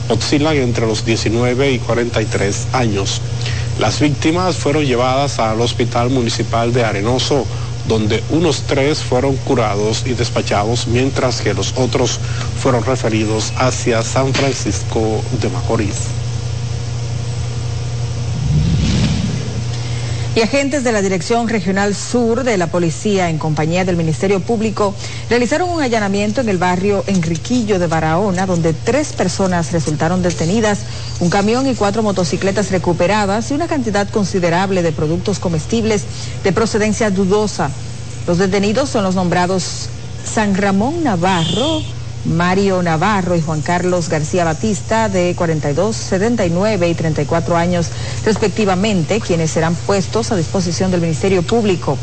[0.08, 3.20] oscilan entre los 19 y 43 años.
[3.78, 7.46] Las víctimas fueron llevadas al Hospital Municipal de Arenoso,
[7.86, 12.18] donde unos tres fueron curados y despachados, mientras que los otros
[12.60, 16.08] fueron referidos hacia San Francisco de Macorís.
[20.38, 24.94] Y agentes de la Dirección Regional Sur de la Policía en compañía del Ministerio Público
[25.28, 30.82] realizaron un allanamiento en el barrio Enriquillo de Barahona, donde tres personas resultaron detenidas,
[31.18, 36.04] un camión y cuatro motocicletas recuperadas y una cantidad considerable de productos comestibles
[36.44, 37.72] de procedencia dudosa.
[38.28, 39.88] Los detenidos son los nombrados
[40.24, 41.82] San Ramón Navarro,
[42.24, 47.88] Mario Navarro y Juan Carlos García Batista, de 42, 79 y 34 años
[48.24, 51.98] respectivamente, quienes serán puestos a disposición del Ministerio Público.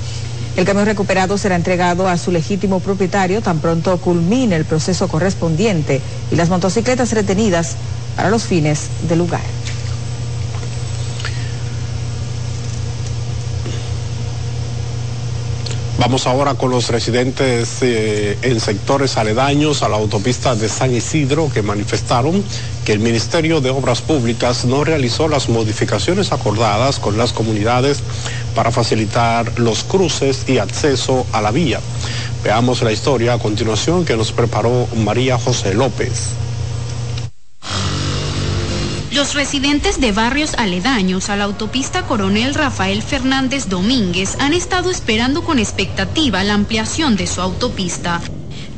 [0.55, 6.01] El camión recuperado será entregado a su legítimo propietario tan pronto culmine el proceso correspondiente
[6.31, 7.75] y las motocicletas retenidas
[8.15, 9.54] para los fines del lugar.
[16.05, 21.49] Vamos ahora con los residentes eh, en sectores aledaños a la autopista de San Isidro
[21.51, 22.43] que manifestaron
[22.85, 28.03] que el Ministerio de Obras Públicas no realizó las modificaciones acordadas con las comunidades
[28.53, 31.79] para facilitar los cruces y acceso a la vía.
[32.43, 36.44] Veamos la historia a continuación que nos preparó María José López.
[39.15, 45.41] Los residentes de barrios aledaños a la autopista Coronel Rafael Fernández Domínguez han estado esperando
[45.41, 48.19] con expectativa la ampliación de su autopista.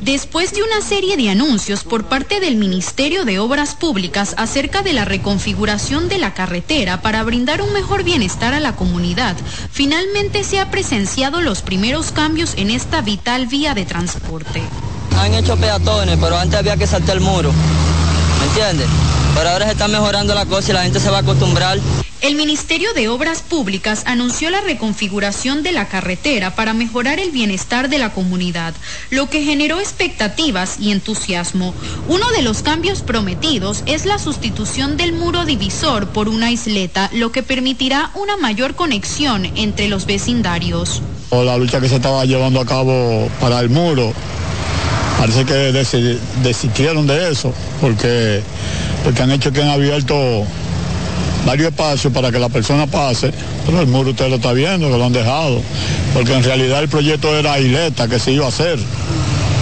[0.02, 4.94] Después de una serie de anuncios por parte del Ministerio de Obras Públicas acerca de
[4.94, 9.36] la reconfiguración de la carretera para brindar un mejor bienestar a la comunidad,
[9.72, 14.62] finalmente se ha presenciado los primeros cambios en esta vital vía de transporte.
[15.18, 17.52] Han hecho peatones, pero antes había que saltar el muro.
[18.40, 18.88] ¿Me entiendes?
[19.38, 21.78] Pero ahora se está mejorando la cosa y la gente se va a acostumbrar.
[22.22, 27.88] El Ministerio de Obras Públicas anunció la reconfiguración de la carretera para mejorar el bienestar
[27.88, 28.74] de la comunidad,
[29.12, 31.76] lo que generó expectativas y entusiasmo.
[32.08, 37.32] Uno de los cambios prometidos es la sustitución del muro divisor por una isleta, lo
[37.32, 41.04] que permitirá una mayor conexión entre los vecindarios.
[41.30, 44.12] O la lucha que se estaba llevando a cabo para el muro,
[45.20, 45.54] parece que
[46.42, 48.42] desistieron de eso, porque
[49.04, 50.46] porque han hecho que han abierto
[51.46, 53.32] varios espacios para que la persona pase,
[53.66, 55.62] pero el muro usted lo está viendo, que lo han dejado,
[56.14, 58.78] porque en realidad el proyecto era isleta que se iba a hacer,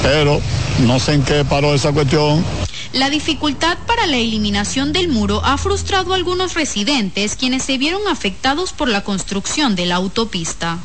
[0.01, 0.41] pero
[0.79, 2.43] no sé en qué paró esa cuestión.
[2.93, 8.01] La dificultad para la eliminación del muro ha frustrado a algunos residentes quienes se vieron
[8.09, 10.79] afectados por la construcción de la autopista.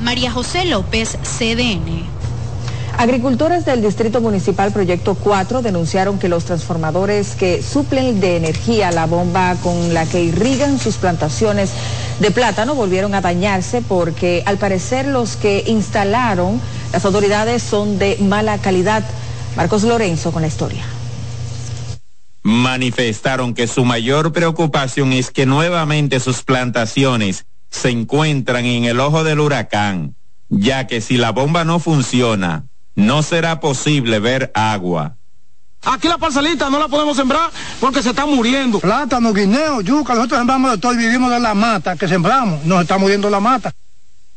[0.00, 2.15] María José López, CDN.
[2.98, 9.04] Agricultores del Distrito Municipal Proyecto 4 denunciaron que los transformadores que suplen de energía la
[9.04, 11.72] bomba con la que irrigan sus plantaciones
[12.20, 16.58] de plátano volvieron a dañarse porque al parecer los que instalaron
[16.90, 19.04] las autoridades son de mala calidad.
[19.56, 20.84] Marcos Lorenzo con la historia.
[22.42, 29.22] Manifestaron que su mayor preocupación es que nuevamente sus plantaciones se encuentran en el ojo
[29.22, 30.14] del huracán,
[30.48, 32.64] ya que si la bomba no funciona,
[32.96, 35.16] no será posible ver agua.
[35.84, 38.80] Aquí la parcelita no la podemos sembrar porque se está muriendo.
[38.80, 42.64] Plátano, guineo, yuca, nosotros sembramos de todo y vivimos de la mata que sembramos.
[42.64, 43.72] Nos está muriendo la mata.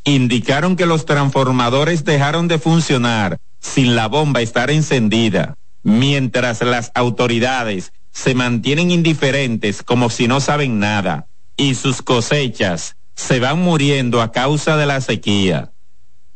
[0.04, 7.92] Indicaron que los transformadores dejaron de funcionar sin la bomba estar encendida, mientras las autoridades
[8.12, 11.26] se mantienen indiferentes como si no saben nada,
[11.56, 15.72] y sus cosechas se van muriendo a causa de la sequía.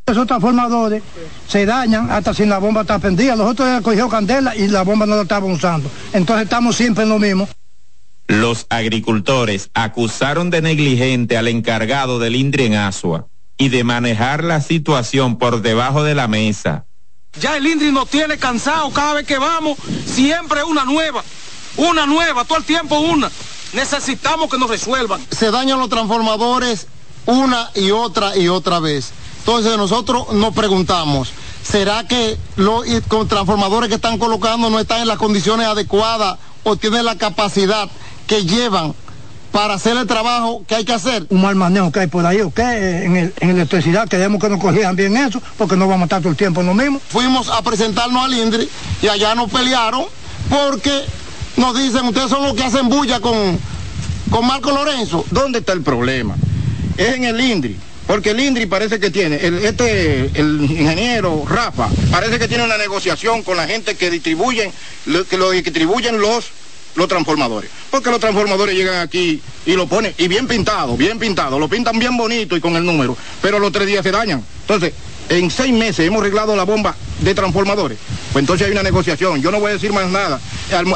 [0.07, 1.03] Esos transformadores
[1.49, 3.37] se dañan hasta si la bomba está prendida.
[3.37, 5.91] Los otros cogió candela y la bomba no la estaban usando.
[6.13, 7.49] Entonces estamos siempre en lo mismo.
[8.27, 14.61] Los agricultores acusaron de negligente al encargado del INDRI en Asua y de manejar la
[14.61, 16.85] situación por debajo de la mesa.
[17.41, 21.25] Ya el INDRI nos tiene cansado cada vez que vamos, siempre una nueva,
[21.77, 23.31] una nueva, todo el tiempo una.
[23.73, 25.21] Necesitamos que nos resuelvan.
[25.31, 26.87] Se dañan los transformadores
[27.27, 29.13] una y otra y otra vez.
[29.47, 31.31] Entonces nosotros nos preguntamos,
[31.63, 32.87] ¿será que los
[33.29, 37.91] transformadores que están colocando no están en las condiciones adecuadas o tienen la capacidad
[38.27, 38.95] que llevan
[39.53, 41.27] para hacer el trabajo que hay que hacer.
[41.29, 42.59] Un mal manejo que hay por ahí, ¿ok?
[42.59, 46.21] En, el, en electricidad queremos que nos corrijan bien eso, porque no vamos a estar
[46.23, 47.01] todo el tiempo en lo mismo.
[47.09, 48.69] Fuimos a presentarnos al INDRI
[49.03, 50.07] y allá nos pelearon
[50.49, 51.05] porque
[51.57, 53.59] nos dicen, ustedes son los que hacen bulla con,
[54.31, 55.25] con Marco Lorenzo.
[55.31, 56.35] ¿Dónde está el problema?
[56.97, 57.79] Es en el INDRI.
[58.15, 62.79] Porque el INDRI parece que tiene, el, este, el ingeniero Rafa, parece que tiene una
[62.79, 64.71] negociación con la gente que distribuyen,
[65.29, 66.53] que lo distribuyen los
[66.95, 67.73] los transformadores.
[67.91, 71.99] Porque los transformadores llegan aquí y lo ponen, y bien pintado, bien pintado, lo pintan
[71.99, 74.45] bien bonito y con el número, pero los tres días se dañan.
[74.61, 74.93] Entonces,
[75.29, 77.99] en seis meses hemos arreglado la bomba de transformadores.
[78.33, 79.41] Pues entonces hay una negociación.
[79.41, 80.41] Yo no voy a decir más nada.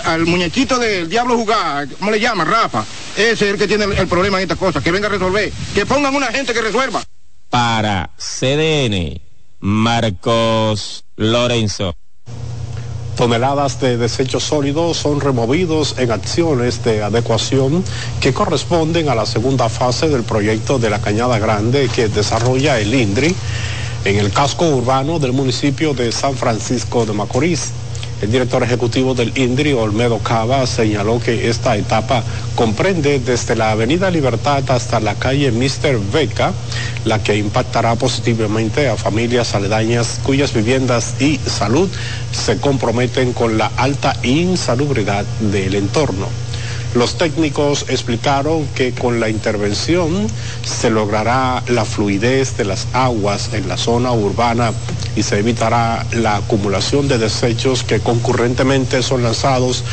[0.05, 2.45] Al, muñequito del diablo jugar, ¿cómo le llama?
[2.45, 2.85] Rafa.
[3.17, 4.83] Ese es el que tiene el, problema en estas cosas.
[4.83, 5.53] Que venga a resolver.
[5.75, 7.03] Que pongan una gente que resuelva.
[7.49, 9.21] Para CDN,
[9.61, 11.95] Marcos Lorenzo
[13.19, 17.83] toneladas de desechos sólidos son removidos en acciones de adecuación
[18.21, 22.95] que corresponden a la segunda fase del proyecto de la Cañada Grande que desarrolla el
[22.95, 23.35] INDRI
[24.05, 27.73] en el casco urbano del municipio de San Francisco de Macorís.
[28.21, 32.25] El director ejecutivo del INDRI, Olmedo Cava, señaló que esta etapa
[32.57, 36.53] comprende desde la Avenida Libertad hasta la calle Mister Beca,
[37.05, 41.89] la que impactará positivamente a familias aledañas cuyas viviendas y salud
[42.33, 46.27] se comprometen con la alta insalubridad del entorno.
[46.95, 50.27] Los técnicos explicaron que con la intervención
[50.65, 54.73] se logrará la fluidez de las aguas en la zona urbana
[55.15, 59.85] y se evitará la acumulación de desechos que concurrentemente son lanzados,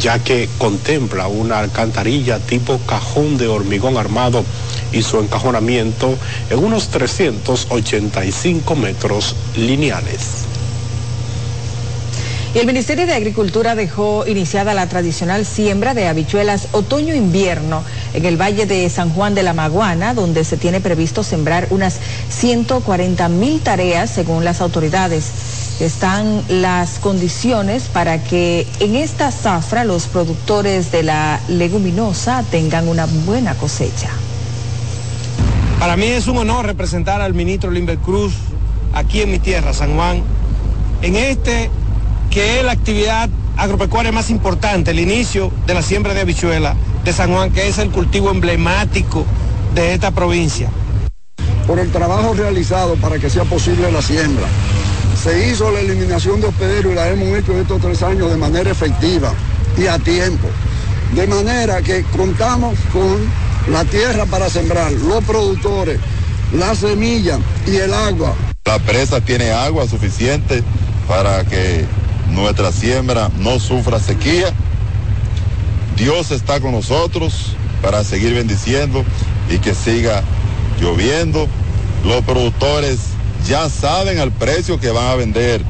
[0.00, 4.42] ya que contempla una alcantarilla tipo cajón de hormigón armado
[4.90, 6.16] y su encajonamiento
[6.48, 10.47] en unos 385 metros lineales.
[12.54, 17.82] Y el Ministerio de Agricultura dejó iniciada la tradicional siembra de habichuelas otoño-invierno
[18.14, 21.98] en el Valle de San Juan de la Maguana, donde se tiene previsto sembrar unas
[22.30, 25.30] 140 mil tareas según las autoridades.
[25.78, 33.04] Están las condiciones para que en esta zafra los productores de la leguminosa tengan una
[33.26, 34.08] buena cosecha.
[35.78, 38.32] Para mí es un honor representar al ministro Limber Cruz
[38.94, 40.22] aquí en mi tierra, San Juan,
[41.02, 41.70] en este
[42.30, 47.12] que es la actividad agropecuaria más importante, el inicio de la siembra de habichuela de
[47.12, 49.24] San Juan, que es el cultivo emblemático
[49.74, 50.70] de esta provincia.
[51.66, 54.46] Por el trabajo realizado para que sea posible la siembra.
[55.22, 58.70] Se hizo la eliminación de hospederos y la hemos hecho estos tres años de manera
[58.70, 59.32] efectiva
[59.76, 60.48] y a tiempo.
[61.14, 63.18] De manera que contamos con
[63.72, 65.98] la tierra para sembrar, los productores,
[66.52, 68.34] la semilla y el agua.
[68.64, 70.62] La presa tiene agua suficiente
[71.08, 71.84] para que
[72.30, 74.52] nuestra siembra no sufra sequía.
[75.96, 79.04] Dios está con nosotros para seguir bendiciendo
[79.50, 80.22] y que siga
[80.80, 81.48] lloviendo.
[82.04, 82.98] Los productores
[83.46, 85.62] ya saben el precio que van a vender,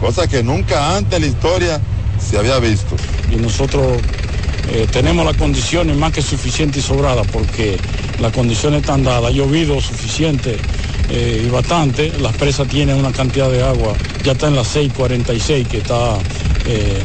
[0.00, 1.80] cosa que nunca antes en la historia
[2.18, 2.96] se había visto.
[3.30, 4.02] Y nosotros
[4.68, 7.78] eh, tenemos las condiciones más que suficientes y sobradas porque
[8.18, 10.60] las condiciones están dadas, ha llovido suficiente
[11.14, 12.10] eh, y bastante.
[12.18, 13.94] Las presas tienen una cantidad de agua,
[14.24, 16.18] ya está en la 646 que está
[16.64, 17.04] eh,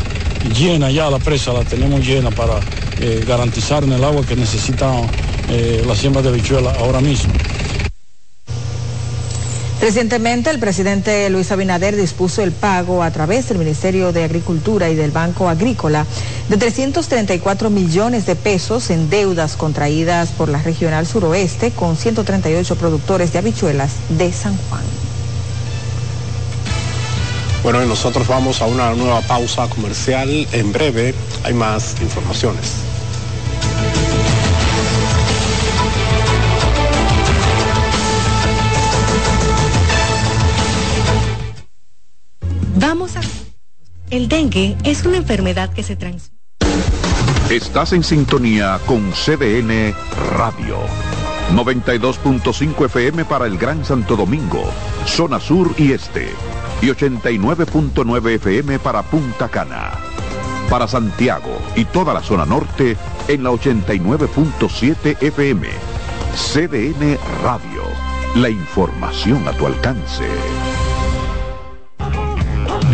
[0.57, 2.63] llena ya la presa, la tenemos llena para
[2.99, 4.87] eh, garantizar el agua que necesita
[5.49, 7.33] la siembra de bichuela ahora mismo.
[9.79, 14.95] Recientemente el presidente Luis Abinader dispuso el pago a través del Ministerio de Agricultura y
[14.95, 16.05] del Banco Agrícola
[16.49, 23.31] de 334 millones de pesos en deudas contraídas por la Regional Suroeste con 138 productores
[23.33, 24.83] de habichuelas de San Juan.
[27.61, 30.47] Bueno, y nosotros vamos a una nueva pausa comercial.
[30.53, 31.13] En breve
[31.43, 32.96] hay más informaciones.
[42.79, 43.21] Vamos a...
[44.11, 46.37] El dengue es una enfermedad que se transmite.
[47.49, 49.95] Estás en sintonía con CBN
[50.37, 50.77] Radio.
[51.55, 54.63] 92.5 FM para el Gran Santo Domingo,
[55.05, 56.29] zona sur y este,
[56.81, 59.93] y 89.9 FM para Punta Cana.
[60.69, 62.95] Para Santiago y toda la zona norte
[63.27, 65.67] en la 89.7 FM.
[66.35, 67.83] CDN Radio.
[68.35, 70.27] La información a tu alcance.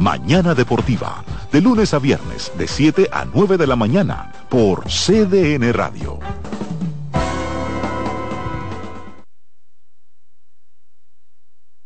[0.00, 1.22] Mañana Deportiva,
[1.52, 6.18] de lunes a viernes, de 7 a 9 de la mañana, por CDN Radio.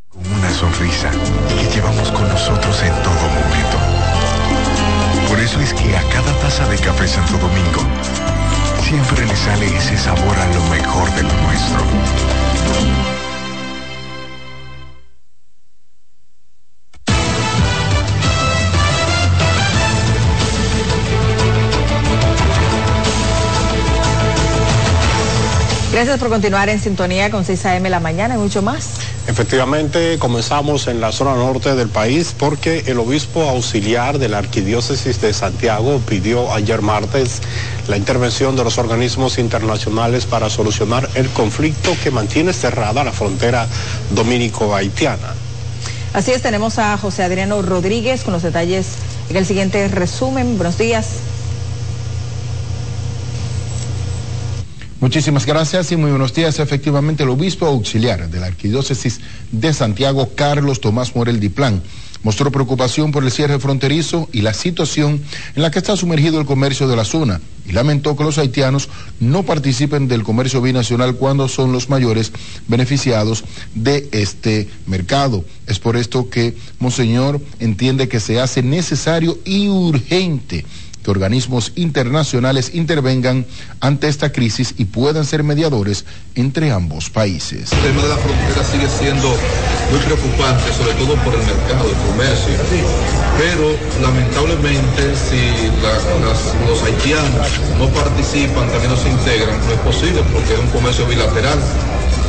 [0.08, 1.10] Con una sonrisa
[1.48, 3.78] que llevamos con nosotros en todo momento.
[5.28, 7.82] Por eso es que a cada taza de café Santo Domingo,
[8.80, 13.23] siempre le sale ese sabor a lo mejor de lo nuestro.
[26.14, 28.90] Gracias por continuar en sintonía con 6 AM la mañana y mucho más.
[29.26, 35.20] Efectivamente, comenzamos en la zona norte del país porque el obispo auxiliar de la Arquidiócesis
[35.20, 37.42] de Santiago pidió ayer martes
[37.88, 43.66] la intervención de los organismos internacionales para solucionar el conflicto que mantiene cerrada la frontera
[44.10, 45.34] dominico-haitiana.
[46.12, 48.86] Así es, tenemos a José Adriano Rodríguez con los detalles
[49.30, 50.58] en el siguiente resumen.
[50.58, 51.06] Buenos días.
[55.04, 56.58] Muchísimas gracias y muy buenos días.
[56.60, 59.20] Efectivamente, el obispo auxiliar de la Arquidiócesis
[59.52, 61.82] de Santiago, Carlos Tomás Morel Diplán,
[62.22, 65.20] mostró preocupación por el cierre fronterizo y la situación
[65.56, 68.88] en la que está sumergido el comercio de la zona y lamentó que los haitianos
[69.20, 72.32] no participen del comercio binacional cuando son los mayores
[72.66, 73.44] beneficiados
[73.74, 75.44] de este mercado.
[75.66, 80.64] Es por esto que Monseñor entiende que se hace necesario y urgente
[81.04, 83.46] que organismos internacionales intervengan
[83.80, 87.70] ante esta crisis y puedan ser mediadores entre ambos países.
[87.72, 89.28] El tema de la frontera sigue siendo
[89.90, 92.54] muy preocupante, sobre todo por el mercado, el comercio,
[93.38, 95.68] pero lamentablemente si
[96.66, 97.48] los haitianos
[97.78, 101.58] no participan, también no se integran, no es posible porque es un comercio bilateral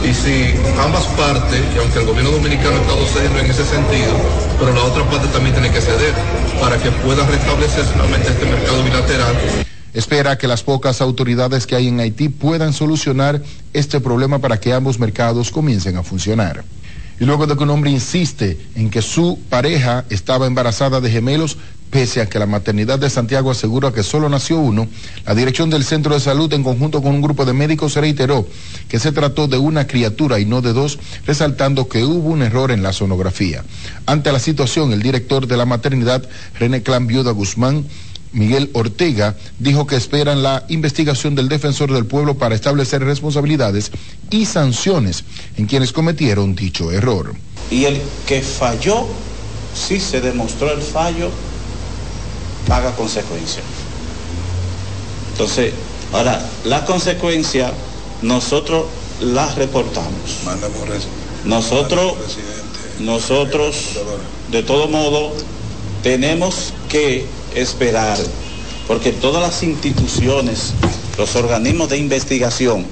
[0.05, 4.13] y si ambas partes, y aunque el gobierno dominicano ha estado cediendo en ese sentido,
[4.59, 6.13] pero la otra parte también tiene que ceder
[6.59, 9.35] para que pueda restablecerse nuevamente este mercado bilateral.
[9.93, 13.41] Espera que las pocas autoridades que hay en Haití puedan solucionar
[13.73, 16.63] este problema para que ambos mercados comiencen a funcionar.
[17.19, 21.57] Y luego de que un hombre insiste en que su pareja estaba embarazada de gemelos,
[21.95, 24.85] Pese a que la maternidad de Santiago asegura que solo nació uno,
[25.25, 28.45] la dirección del centro de salud en conjunto con un grupo de médicos reiteró
[28.89, 32.71] que se trató de una criatura y no de dos, resaltando que hubo un error
[32.71, 33.63] en la sonografía.
[34.07, 36.27] Ante la situación, el director de la maternidad,
[36.59, 37.85] René Clan Viuda Guzmán,
[38.33, 43.91] Miguel Ortega, dijo que esperan la investigación del defensor del pueblo para establecer responsabilidades
[44.31, 45.23] y sanciones
[45.55, 47.35] en quienes cometieron dicho error.
[47.71, 49.07] Y el que falló,
[49.73, 51.31] sí se demostró el fallo,
[52.67, 53.61] paga consecuencia.
[55.31, 55.73] Entonces,
[56.13, 57.71] ahora, la consecuencia
[58.21, 58.85] nosotros
[59.21, 60.41] las reportamos.
[61.43, 62.13] Nosotros,
[62.99, 63.75] nosotros,
[64.51, 65.33] de todo modo,
[66.03, 68.17] tenemos que esperar,
[68.87, 70.73] porque todas las instituciones,
[71.17, 72.85] los organismos de investigación,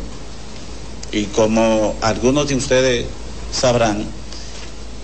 [1.12, 3.06] y como algunos de ustedes
[3.52, 4.06] sabrán,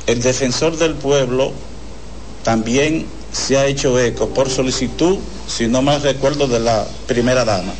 [0.07, 1.51] el defensor del pueblo
[2.43, 5.17] también se ha hecho eco por solicitud,
[5.47, 7.73] si no más recuerdo, de la primera dama.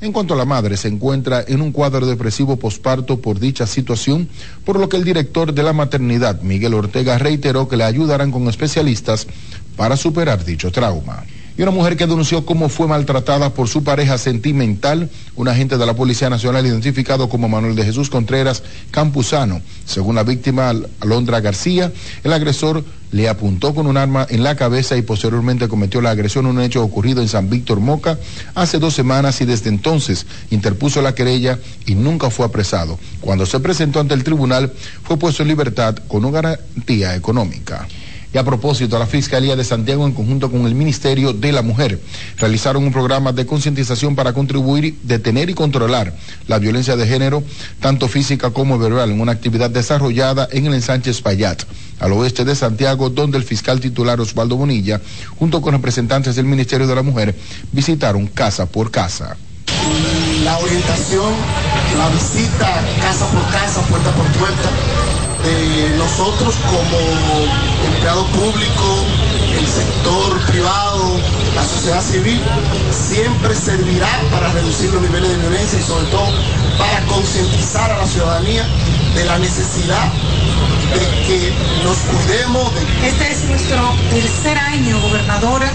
[0.00, 4.28] En cuanto a la madre, se encuentra en un cuadro depresivo posparto por dicha situación,
[4.64, 8.46] por lo que el director de la maternidad, Miguel Ortega, reiteró que le ayudarán con
[8.48, 9.26] especialistas
[9.76, 11.24] para superar dicho trauma
[11.58, 15.86] y una mujer que denunció cómo fue maltratada por su pareja sentimental, un agente de
[15.86, 19.62] la Policía Nacional identificado como Manuel de Jesús Contreras Campuzano.
[19.86, 21.92] Según la víctima Alondra García,
[22.24, 26.46] el agresor le apuntó con un arma en la cabeza y posteriormente cometió la agresión,
[26.46, 28.18] un hecho ocurrido en San Víctor Moca
[28.54, 32.98] hace dos semanas y desde entonces interpuso la querella y nunca fue apresado.
[33.20, 37.86] Cuando se presentó ante el tribunal fue puesto en libertad con una garantía económica.
[38.36, 41.98] Y a propósito, la Fiscalía de Santiago, en conjunto con el Ministerio de la Mujer,
[42.36, 46.12] realizaron un programa de concientización para contribuir, detener y controlar
[46.46, 47.42] la violencia de género,
[47.80, 51.62] tanto física como verbal, en una actividad desarrollada en el ensanche Espaillat,
[51.98, 55.00] al oeste de Santiago, donde el fiscal titular Osvaldo Bonilla,
[55.38, 57.34] junto con representantes del Ministerio de la Mujer,
[57.72, 59.34] visitaron casa por casa.
[60.44, 61.32] La orientación,
[61.96, 65.15] la visita casa por casa, puerta por puerta
[65.96, 66.98] nosotros como
[67.86, 69.04] empleado público,
[69.56, 71.20] el sector privado,
[71.54, 72.40] la sociedad civil,
[72.90, 76.26] siempre servirá para reducir los niveles de violencia y sobre todo
[76.78, 78.66] para concientizar a la ciudadanía
[79.14, 80.12] de la necesidad
[80.94, 81.52] de que
[81.84, 82.72] nos cuidemos.
[83.04, 85.70] Este es nuestro tercer año, gobernadora,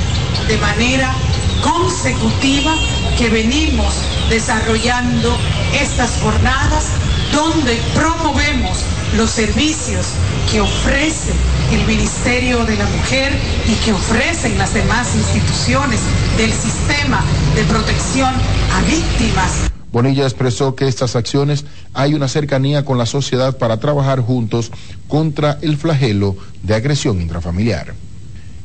[0.48, 1.14] de manera
[1.62, 2.76] consecutiva
[3.18, 3.94] que venimos
[4.30, 5.38] desarrollando
[5.74, 6.88] estas jornadas
[7.32, 8.84] donde promovemos
[9.16, 10.08] los servicios
[10.52, 11.32] que ofrece
[11.72, 13.34] el Ministerio de la Mujer
[13.68, 16.00] y que ofrecen las demás instituciones
[16.38, 17.24] del sistema
[17.56, 19.72] de protección a víctimas.
[19.92, 24.72] Bonilla expresó que estas acciones hay una cercanía con la sociedad para trabajar juntos
[25.10, 27.94] contra el flagelo de agresión intrafamiliar.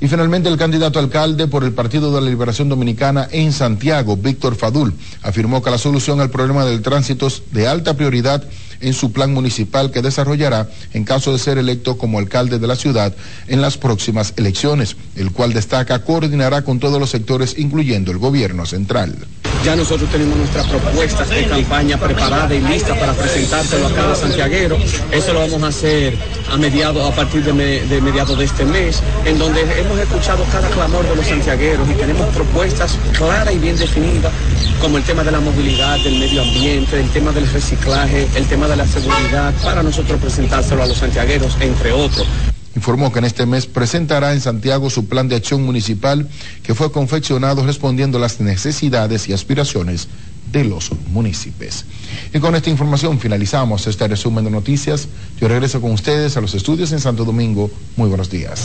[0.01, 4.55] Y finalmente el candidato alcalde por el Partido de la Liberación Dominicana en Santiago, Víctor
[4.55, 8.45] Fadul, afirmó que la solución al problema del tránsito es de alta prioridad
[8.81, 12.77] en su plan municipal que desarrollará en caso de ser electo como alcalde de la
[12.77, 13.15] ciudad
[13.49, 18.67] en las próximas elecciones, el cual destaca coordinará con todos los sectores incluyendo el gobierno
[18.67, 19.27] central.
[19.65, 24.77] Ya nosotros tenemos nuestras propuestas de campaña preparada y lista para presentárselo a cada santiaguero.
[25.11, 26.17] Eso lo vamos a hacer
[26.53, 27.53] a mediados, a partir de,
[28.01, 32.27] mediados de este mes, en donde hemos escuchado cada clamor de los santiagueros y tenemos
[32.35, 34.33] propuestas claras y bien definidas,
[34.81, 38.69] como el tema de la movilidad, del medio ambiente, el tema del reciclaje, el tema
[38.69, 42.27] de la seguridad, para nosotros presentárselo a los santiagueros, entre otros.
[42.75, 46.29] Informó que en este mes presentará en Santiago su plan de acción municipal
[46.63, 50.09] que fue confeccionado respondiendo a las necesidades y aspiraciones
[50.53, 51.85] de los municipios.
[52.33, 55.09] Y con esta información finalizamos este resumen de noticias.
[55.41, 57.71] Yo regreso con ustedes a los estudios en Santo Domingo.
[57.97, 58.63] Muy buenos días.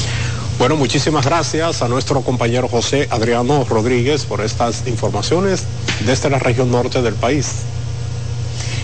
[0.58, 5.64] Bueno, muchísimas gracias a nuestro compañero José Adriano Rodríguez por estas informaciones
[6.06, 7.48] desde la región norte del país.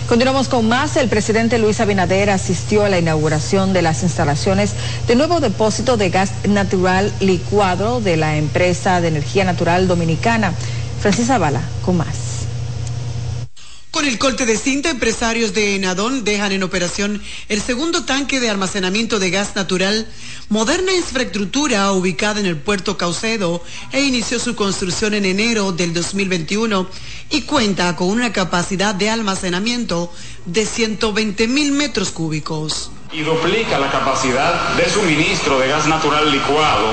[0.08, 0.96] Continuamos con más.
[0.96, 4.72] El presidente Luis Abinader asistió a la inauguración de las instalaciones
[5.06, 10.54] de nuevo depósito de gas natural licuado de la empresa de energía natural dominicana.
[11.00, 12.27] Francis Bala, con más.
[13.98, 18.48] Con el corte de cinta, empresarios de Enadón dejan en operación el segundo tanque de
[18.48, 20.06] almacenamiento de gas natural,
[20.48, 26.88] moderna infraestructura ubicada en el puerto Caucedo e inició su construcción en enero del 2021
[27.30, 30.12] y cuenta con una capacidad de almacenamiento
[30.46, 36.92] de 120 mil metros cúbicos y duplica la capacidad de suministro de gas natural licuado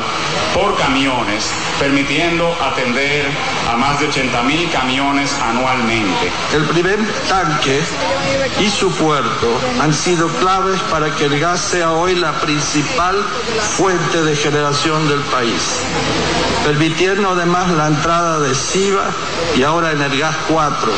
[0.54, 3.26] por camiones, permitiendo atender
[3.70, 6.32] a más de 80 mil camiones anualmente.
[6.54, 7.82] El primer tanque
[8.62, 13.22] y su puerto han sido claves para que el gas sea hoy la principal
[13.76, 15.82] fuente de generación del país,
[16.64, 19.12] permitiendo además la entrada de SIVA
[19.58, 20.92] y ahora en el gas 4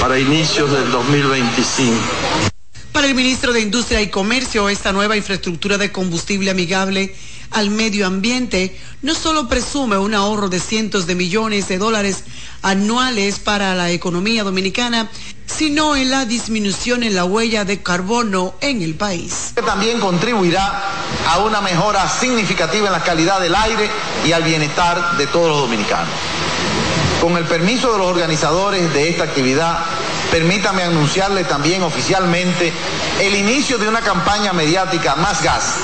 [0.00, 2.59] para inicios del 2025.
[2.92, 7.14] Para el ministro de Industria y Comercio, esta nueva infraestructura de combustible amigable
[7.50, 12.24] al medio ambiente no solo presume un ahorro de cientos de millones de dólares
[12.62, 15.08] anuales para la economía dominicana,
[15.46, 19.52] sino en la disminución en la huella de carbono en el país.
[19.64, 20.82] También contribuirá
[21.28, 23.88] a una mejora significativa en la calidad del aire
[24.26, 26.08] y al bienestar de todos los dominicanos.
[27.20, 29.78] Con el permiso de los organizadores de esta actividad,
[30.30, 32.72] permítame anunciarle también oficialmente
[33.20, 35.74] el inicio de una campaña mediática Más Gas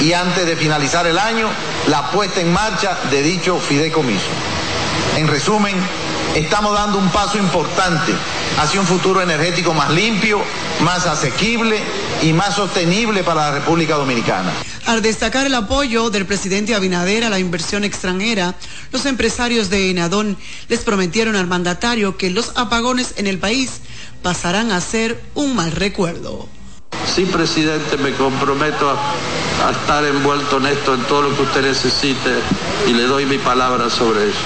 [0.00, 1.48] y antes de finalizar el año,
[1.86, 4.28] la puesta en marcha de dicho fideicomiso.
[5.16, 5.74] En resumen,
[6.34, 8.12] estamos dando un paso importante
[8.60, 10.40] hacia un futuro energético más limpio,
[10.80, 11.82] más asequible
[12.22, 14.52] y más sostenible para la República Dominicana.
[14.88, 18.54] Al destacar el apoyo del presidente Abinader a la inversión extranjera,
[18.90, 20.38] los empresarios de Enadón
[20.70, 23.82] les prometieron al mandatario que los apagones en el país
[24.22, 26.48] pasarán a ser un mal recuerdo.
[27.14, 31.64] Sí, presidente, me comprometo a, a, estar envuelto en esto, en todo lo que usted
[31.64, 32.36] necesite,
[32.86, 34.38] y le doy mi palabra sobre eso.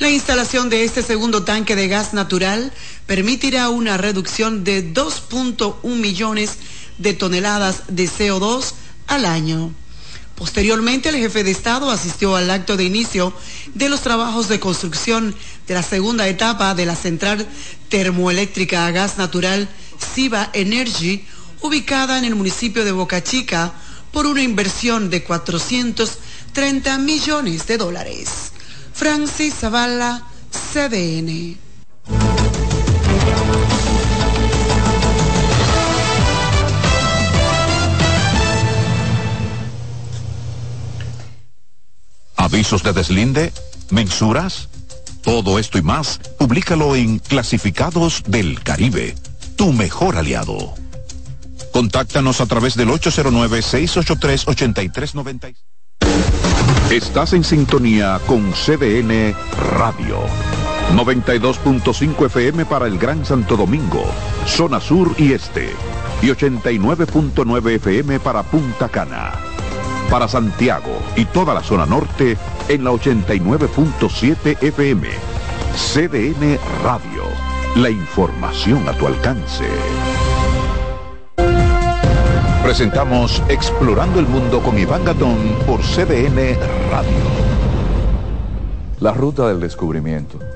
[0.00, 2.72] La instalación de este segundo tanque de gas natural
[3.06, 6.58] permitirá una reducción de 2.1 millones
[6.98, 8.74] de toneladas de CO2
[9.06, 9.72] al año.
[10.34, 13.32] Posteriormente, el jefe de Estado asistió al acto de inicio
[13.74, 15.34] de los trabajos de construcción
[15.68, 17.46] de la segunda etapa de la central
[17.88, 19.68] termoeléctrica a gas natural
[20.14, 21.24] Siva Energy,
[21.60, 23.72] ubicada en el municipio de Boca Chica,
[24.12, 28.28] por una inversión de 430 millones de dólares.
[28.92, 30.22] Francis Zavala,
[30.72, 31.63] CDN.
[42.54, 43.52] Avisos de deslinde,
[43.90, 44.68] mensuras,
[45.24, 49.16] todo esto y más, públicalo en Clasificados del Caribe,
[49.56, 50.72] tu mejor aliado.
[51.72, 55.56] Contáctanos a través del 809-683-8390.
[56.92, 59.34] Estás en sintonía con CDN
[59.76, 60.20] Radio.
[60.94, 64.04] 92.5 FM para el Gran Santo Domingo,
[64.46, 65.70] zona sur y este.
[66.22, 69.53] Y 89.9 FM para Punta Cana
[70.10, 72.36] para Santiago y toda la zona norte
[72.68, 75.08] en la 89.7 FM.
[75.74, 77.24] CDN Radio.
[77.76, 79.64] La información a tu alcance.
[82.62, 85.36] Presentamos Explorando el Mundo con Iván Gatón
[85.66, 86.56] por CDN
[86.90, 87.10] Radio.
[89.00, 90.38] La ruta del descubrimiento.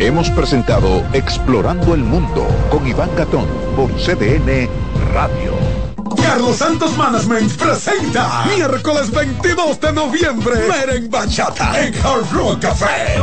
[0.00, 3.46] Hemos presentado Explorando el Mundo con Iván Gatón
[3.76, 4.66] por CDN
[5.12, 5.52] Radio.
[6.16, 13.18] Carlos Santos Management presenta miércoles 22 de noviembre Meren Bachata en Hard Rock Café.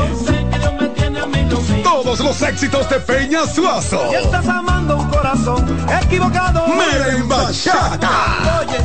[1.84, 4.11] Todos los éxitos de Peña Suazo.
[4.11, 5.65] Y estás amando un corazón
[6.03, 6.67] equivocado.
[6.67, 8.59] Meren Bachata.
[8.61, 8.78] Oye,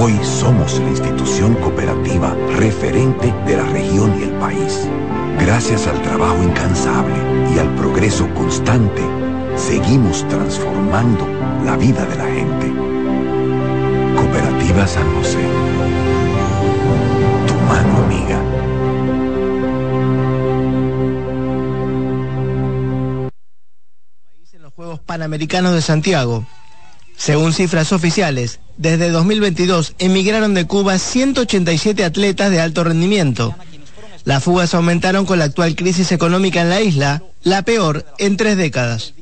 [0.00, 4.88] hoy somos la institución cooperativa referente de la región y el país.
[5.38, 7.14] Gracias al trabajo incansable
[7.54, 9.02] y al progreso constante,
[9.56, 11.26] seguimos transformando
[11.64, 12.72] la vida de la gente.
[14.16, 15.38] Cooperativa San José.
[17.46, 18.40] Tu mano amiga.
[24.52, 26.44] En los Juegos Panamericanos de Santiago.
[27.16, 33.54] Según cifras oficiales, desde 2022 emigraron de Cuba 187 atletas de alto rendimiento
[34.24, 38.56] Las fugas aumentaron con la actual crisis económica en la isla, la peor en tres
[38.56, 39.12] décadas.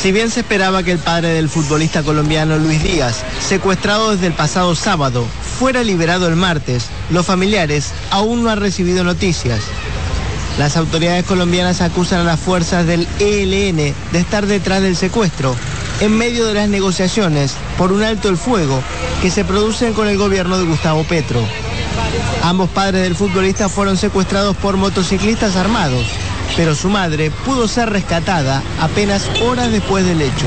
[0.00, 4.32] Si bien se esperaba que el padre del futbolista colombiano Luis Díaz, secuestrado desde el
[4.32, 5.26] pasado sábado,
[5.58, 9.60] fuera liberado el martes, los familiares aún no han recibido noticias.
[10.58, 13.76] Las autoridades colombianas acusan a las fuerzas del ELN
[14.12, 15.54] de estar detrás del secuestro,
[16.00, 18.82] en medio de las negociaciones por un alto el fuego
[19.22, 21.40] que se producen con el gobierno de Gustavo Petro.
[22.42, 26.06] Ambos padres del futbolista fueron secuestrados por motociclistas armados
[26.58, 30.46] pero su madre pudo ser rescatada apenas horas después del hecho.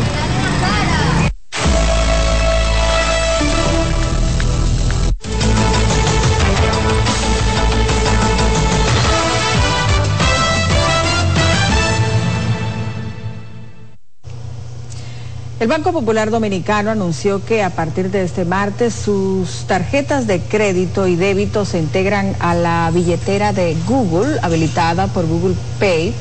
[15.62, 21.06] El Banco Popular Dominicano anunció que a partir de este martes sus tarjetas de crédito
[21.06, 26.16] y débito se integran a la billetera de Google, habilitada por Google Pay,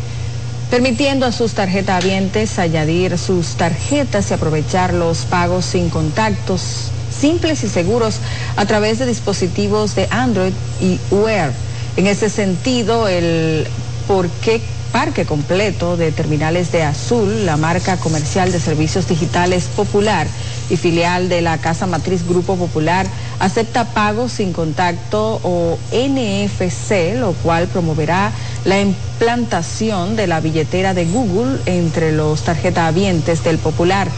[0.70, 7.70] permitiendo a sus tarjetavientes añadir sus tarjetas y aprovechar los pagos sin contactos simples y
[7.70, 8.16] seguros
[8.57, 11.51] a través de dispositivos de Android y Wear.
[11.97, 13.66] En ese sentido, el
[14.11, 20.26] por qué parque completo de terminales de Azul, la marca comercial de servicios digitales popular
[20.68, 23.06] y filial de la Casa Matriz Grupo Popular,
[23.38, 28.32] acepta pagos sin contacto o NFC, lo cual promoverá
[28.64, 34.08] la implantación de la billetera de Google entre los tarjetahabientes del Popular.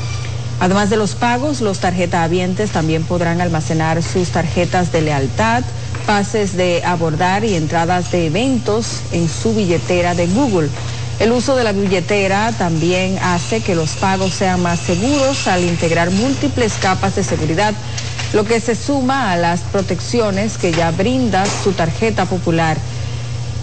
[0.63, 5.65] Además de los pagos, los tarjetahabientes también podrán almacenar sus tarjetas de lealtad,
[6.07, 10.69] pases de abordar y entradas de eventos en su billetera de Google.
[11.19, 16.13] El uso de la billetera también hace que los pagos sean más seguros al integrar
[16.13, 17.75] múltiples capas de seguridad,
[18.33, 22.77] lo que se suma a las protecciones que ya brinda su tarjeta popular.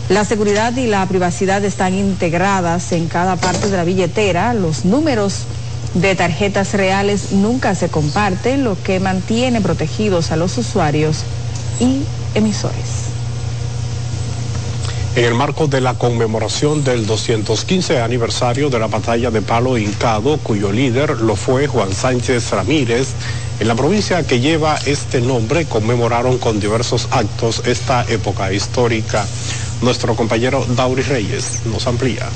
[0.09, 4.53] La seguridad y la privacidad están integradas en cada parte de la billetera.
[4.53, 5.45] Los números
[5.93, 11.23] de tarjetas reales nunca se comparten, lo que mantiene protegidos a los usuarios
[11.79, 12.03] y
[12.35, 13.09] emisores.
[15.15, 20.37] En el marco de la conmemoración del 215 aniversario de la batalla de Palo Hincado,
[20.37, 23.09] cuyo líder lo fue Juan Sánchez Ramírez,
[23.59, 29.25] en la provincia que lleva este nombre conmemoraron con diversos actos esta época histórica.
[29.81, 32.29] Nuestro compañero Dauri Reyes nos amplía.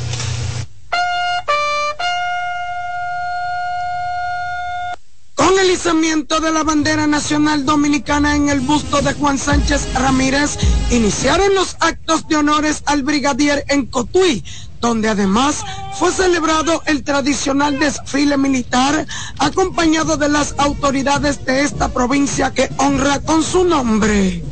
[5.74, 10.58] Izamiento de la bandera nacional dominicana en el busto de Juan Sánchez Ramírez,
[10.92, 14.44] iniciaron los actos de honores al brigadier en Cotuí,
[14.80, 15.64] donde además
[15.98, 19.08] fue celebrado el tradicional desfile militar
[19.40, 24.44] acompañado de las autoridades de esta provincia que honra con su nombre.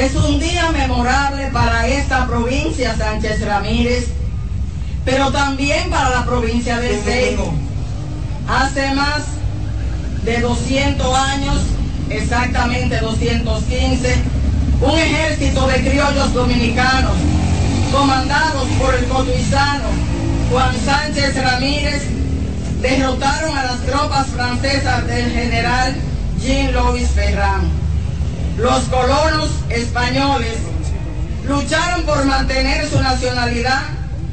[0.00, 4.06] Es un día memorable para esta provincia, Sánchez Ramírez,
[5.04, 7.52] pero también para la provincia de Seibo.
[8.48, 9.24] Hace más
[10.24, 11.56] de 200 años,
[12.08, 14.14] exactamente 215,
[14.80, 17.16] un ejército de criollos dominicanos,
[17.92, 19.88] comandados por el cotuizano
[20.50, 22.04] Juan Sánchez Ramírez,
[22.80, 25.94] derrotaron a las tropas francesas del general
[26.40, 27.79] Jean-Louis Ferrand
[28.60, 30.58] los colonos españoles
[31.48, 33.82] lucharon por mantener su nacionalidad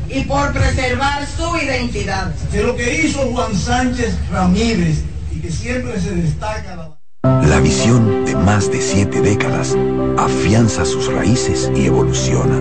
[0.09, 2.27] y por preservar su identidad.
[2.51, 6.97] De lo que hizo Juan Sánchez Ramírez y que siempre se destaca la...
[7.23, 9.75] La visión de más de siete décadas
[10.17, 12.57] afianza sus raíces y evoluciona.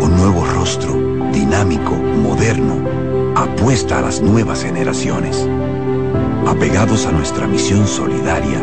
[0.00, 0.94] Un nuevo rostro,
[1.32, 2.84] dinámico, moderno,
[3.36, 5.48] apuesta a las nuevas generaciones.
[6.46, 8.62] Apegados a nuestra misión solidaria,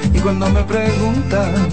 [0.23, 1.67] Cuando me preguntan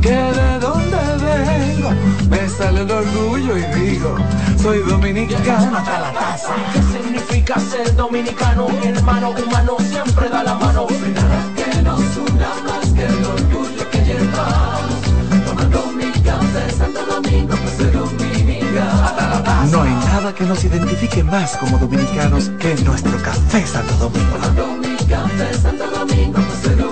[0.00, 1.90] que de dónde vengo,
[2.30, 4.14] me sale el orgullo y digo,
[4.60, 6.54] soy dominicano hasta la taza.
[6.72, 8.68] ¿Qué significa ser dominicano?
[8.68, 10.86] Mi hermano humano siempre da la mano.
[11.14, 15.44] Nada que nos una más que el orgullo que llevamos.
[15.44, 19.04] Tomando mi café Santo Domingo, pues soy dominicano.
[19.04, 19.76] Hasta la taza.
[19.76, 24.36] No hay nada que nos identifique más como dominicanos que nuestro café Santo Domingo.
[24.36, 26.91] Tomando mi café Santo Domingo, pues soy dominicano.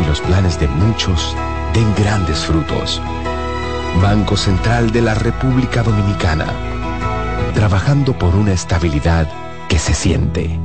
[0.00, 1.36] y los planes de muchos
[1.74, 3.00] den grandes frutos.
[4.02, 6.46] Banco Central de la República Dominicana,
[7.54, 9.28] trabajando por una estabilidad
[9.68, 10.58] que se siente.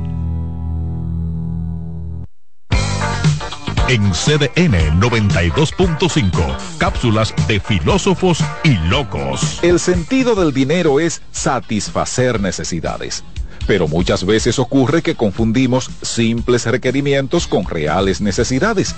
[3.88, 9.60] En CDN 92.5, cápsulas de filósofos y locos.
[9.62, 13.22] El sentido del dinero es satisfacer necesidades.
[13.66, 18.96] Pero muchas veces ocurre que confundimos simples requerimientos con reales necesidades.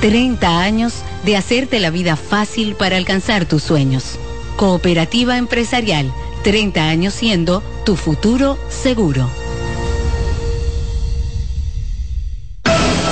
[0.00, 4.18] 30 años de hacerte la vida fácil para alcanzar tus sueños.
[4.56, 6.12] Cooperativa Empresarial,
[6.44, 9.28] 30 años siendo tu futuro seguro.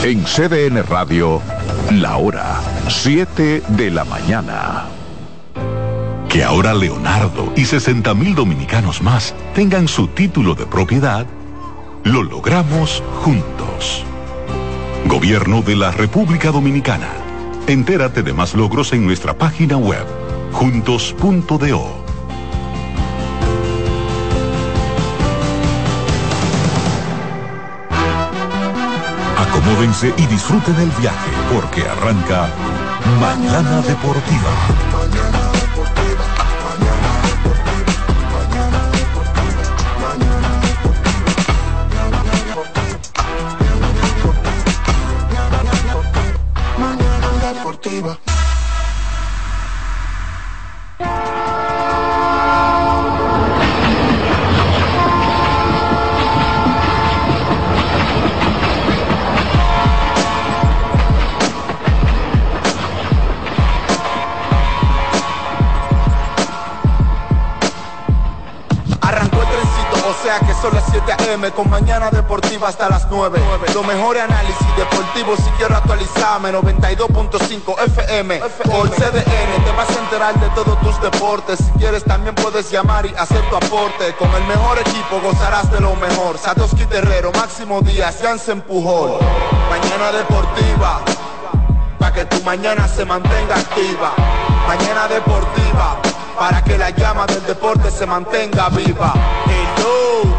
[0.02, 1.40] En CDN Radio,
[1.90, 4.84] la hora 7 de la mañana.
[6.28, 11.26] Que ahora Leonardo y 60 mil dominicanos más tengan su título de propiedad,
[12.02, 14.04] lo logramos juntos.
[15.06, 17.08] Gobierno de la República Dominicana.
[17.66, 20.04] Entérate de más logros en nuestra página web,
[20.52, 22.04] juntos.do.
[29.38, 32.48] Acomódense y disfruten el viaje porque arranca
[33.20, 34.93] Mañana Deportiva.
[48.02, 48.33] Mañana
[71.24, 71.50] las 7 a.m.
[71.52, 73.40] con mañana deportiva hasta las 9.
[73.74, 76.52] Lo mejor análisis deportivo si quiero actualizarme.
[76.52, 79.64] 92.5 FM por CDN.
[79.64, 81.58] Te vas a enterar de todos tus deportes.
[81.58, 84.14] Si quieres también puedes llamar y hacer tu aporte.
[84.18, 86.38] Con el mejor equipo gozarás de lo mejor.
[86.38, 89.18] Satoshi Terrero, Máximo Díaz, se empujó.
[89.70, 91.00] Mañana deportiva.
[91.98, 94.12] Para que tu mañana se mantenga activa.
[94.66, 96.00] Mañana deportiva
[96.38, 99.12] para que la llama del deporte se mantenga viva.
[99.46, 100.33] Hello,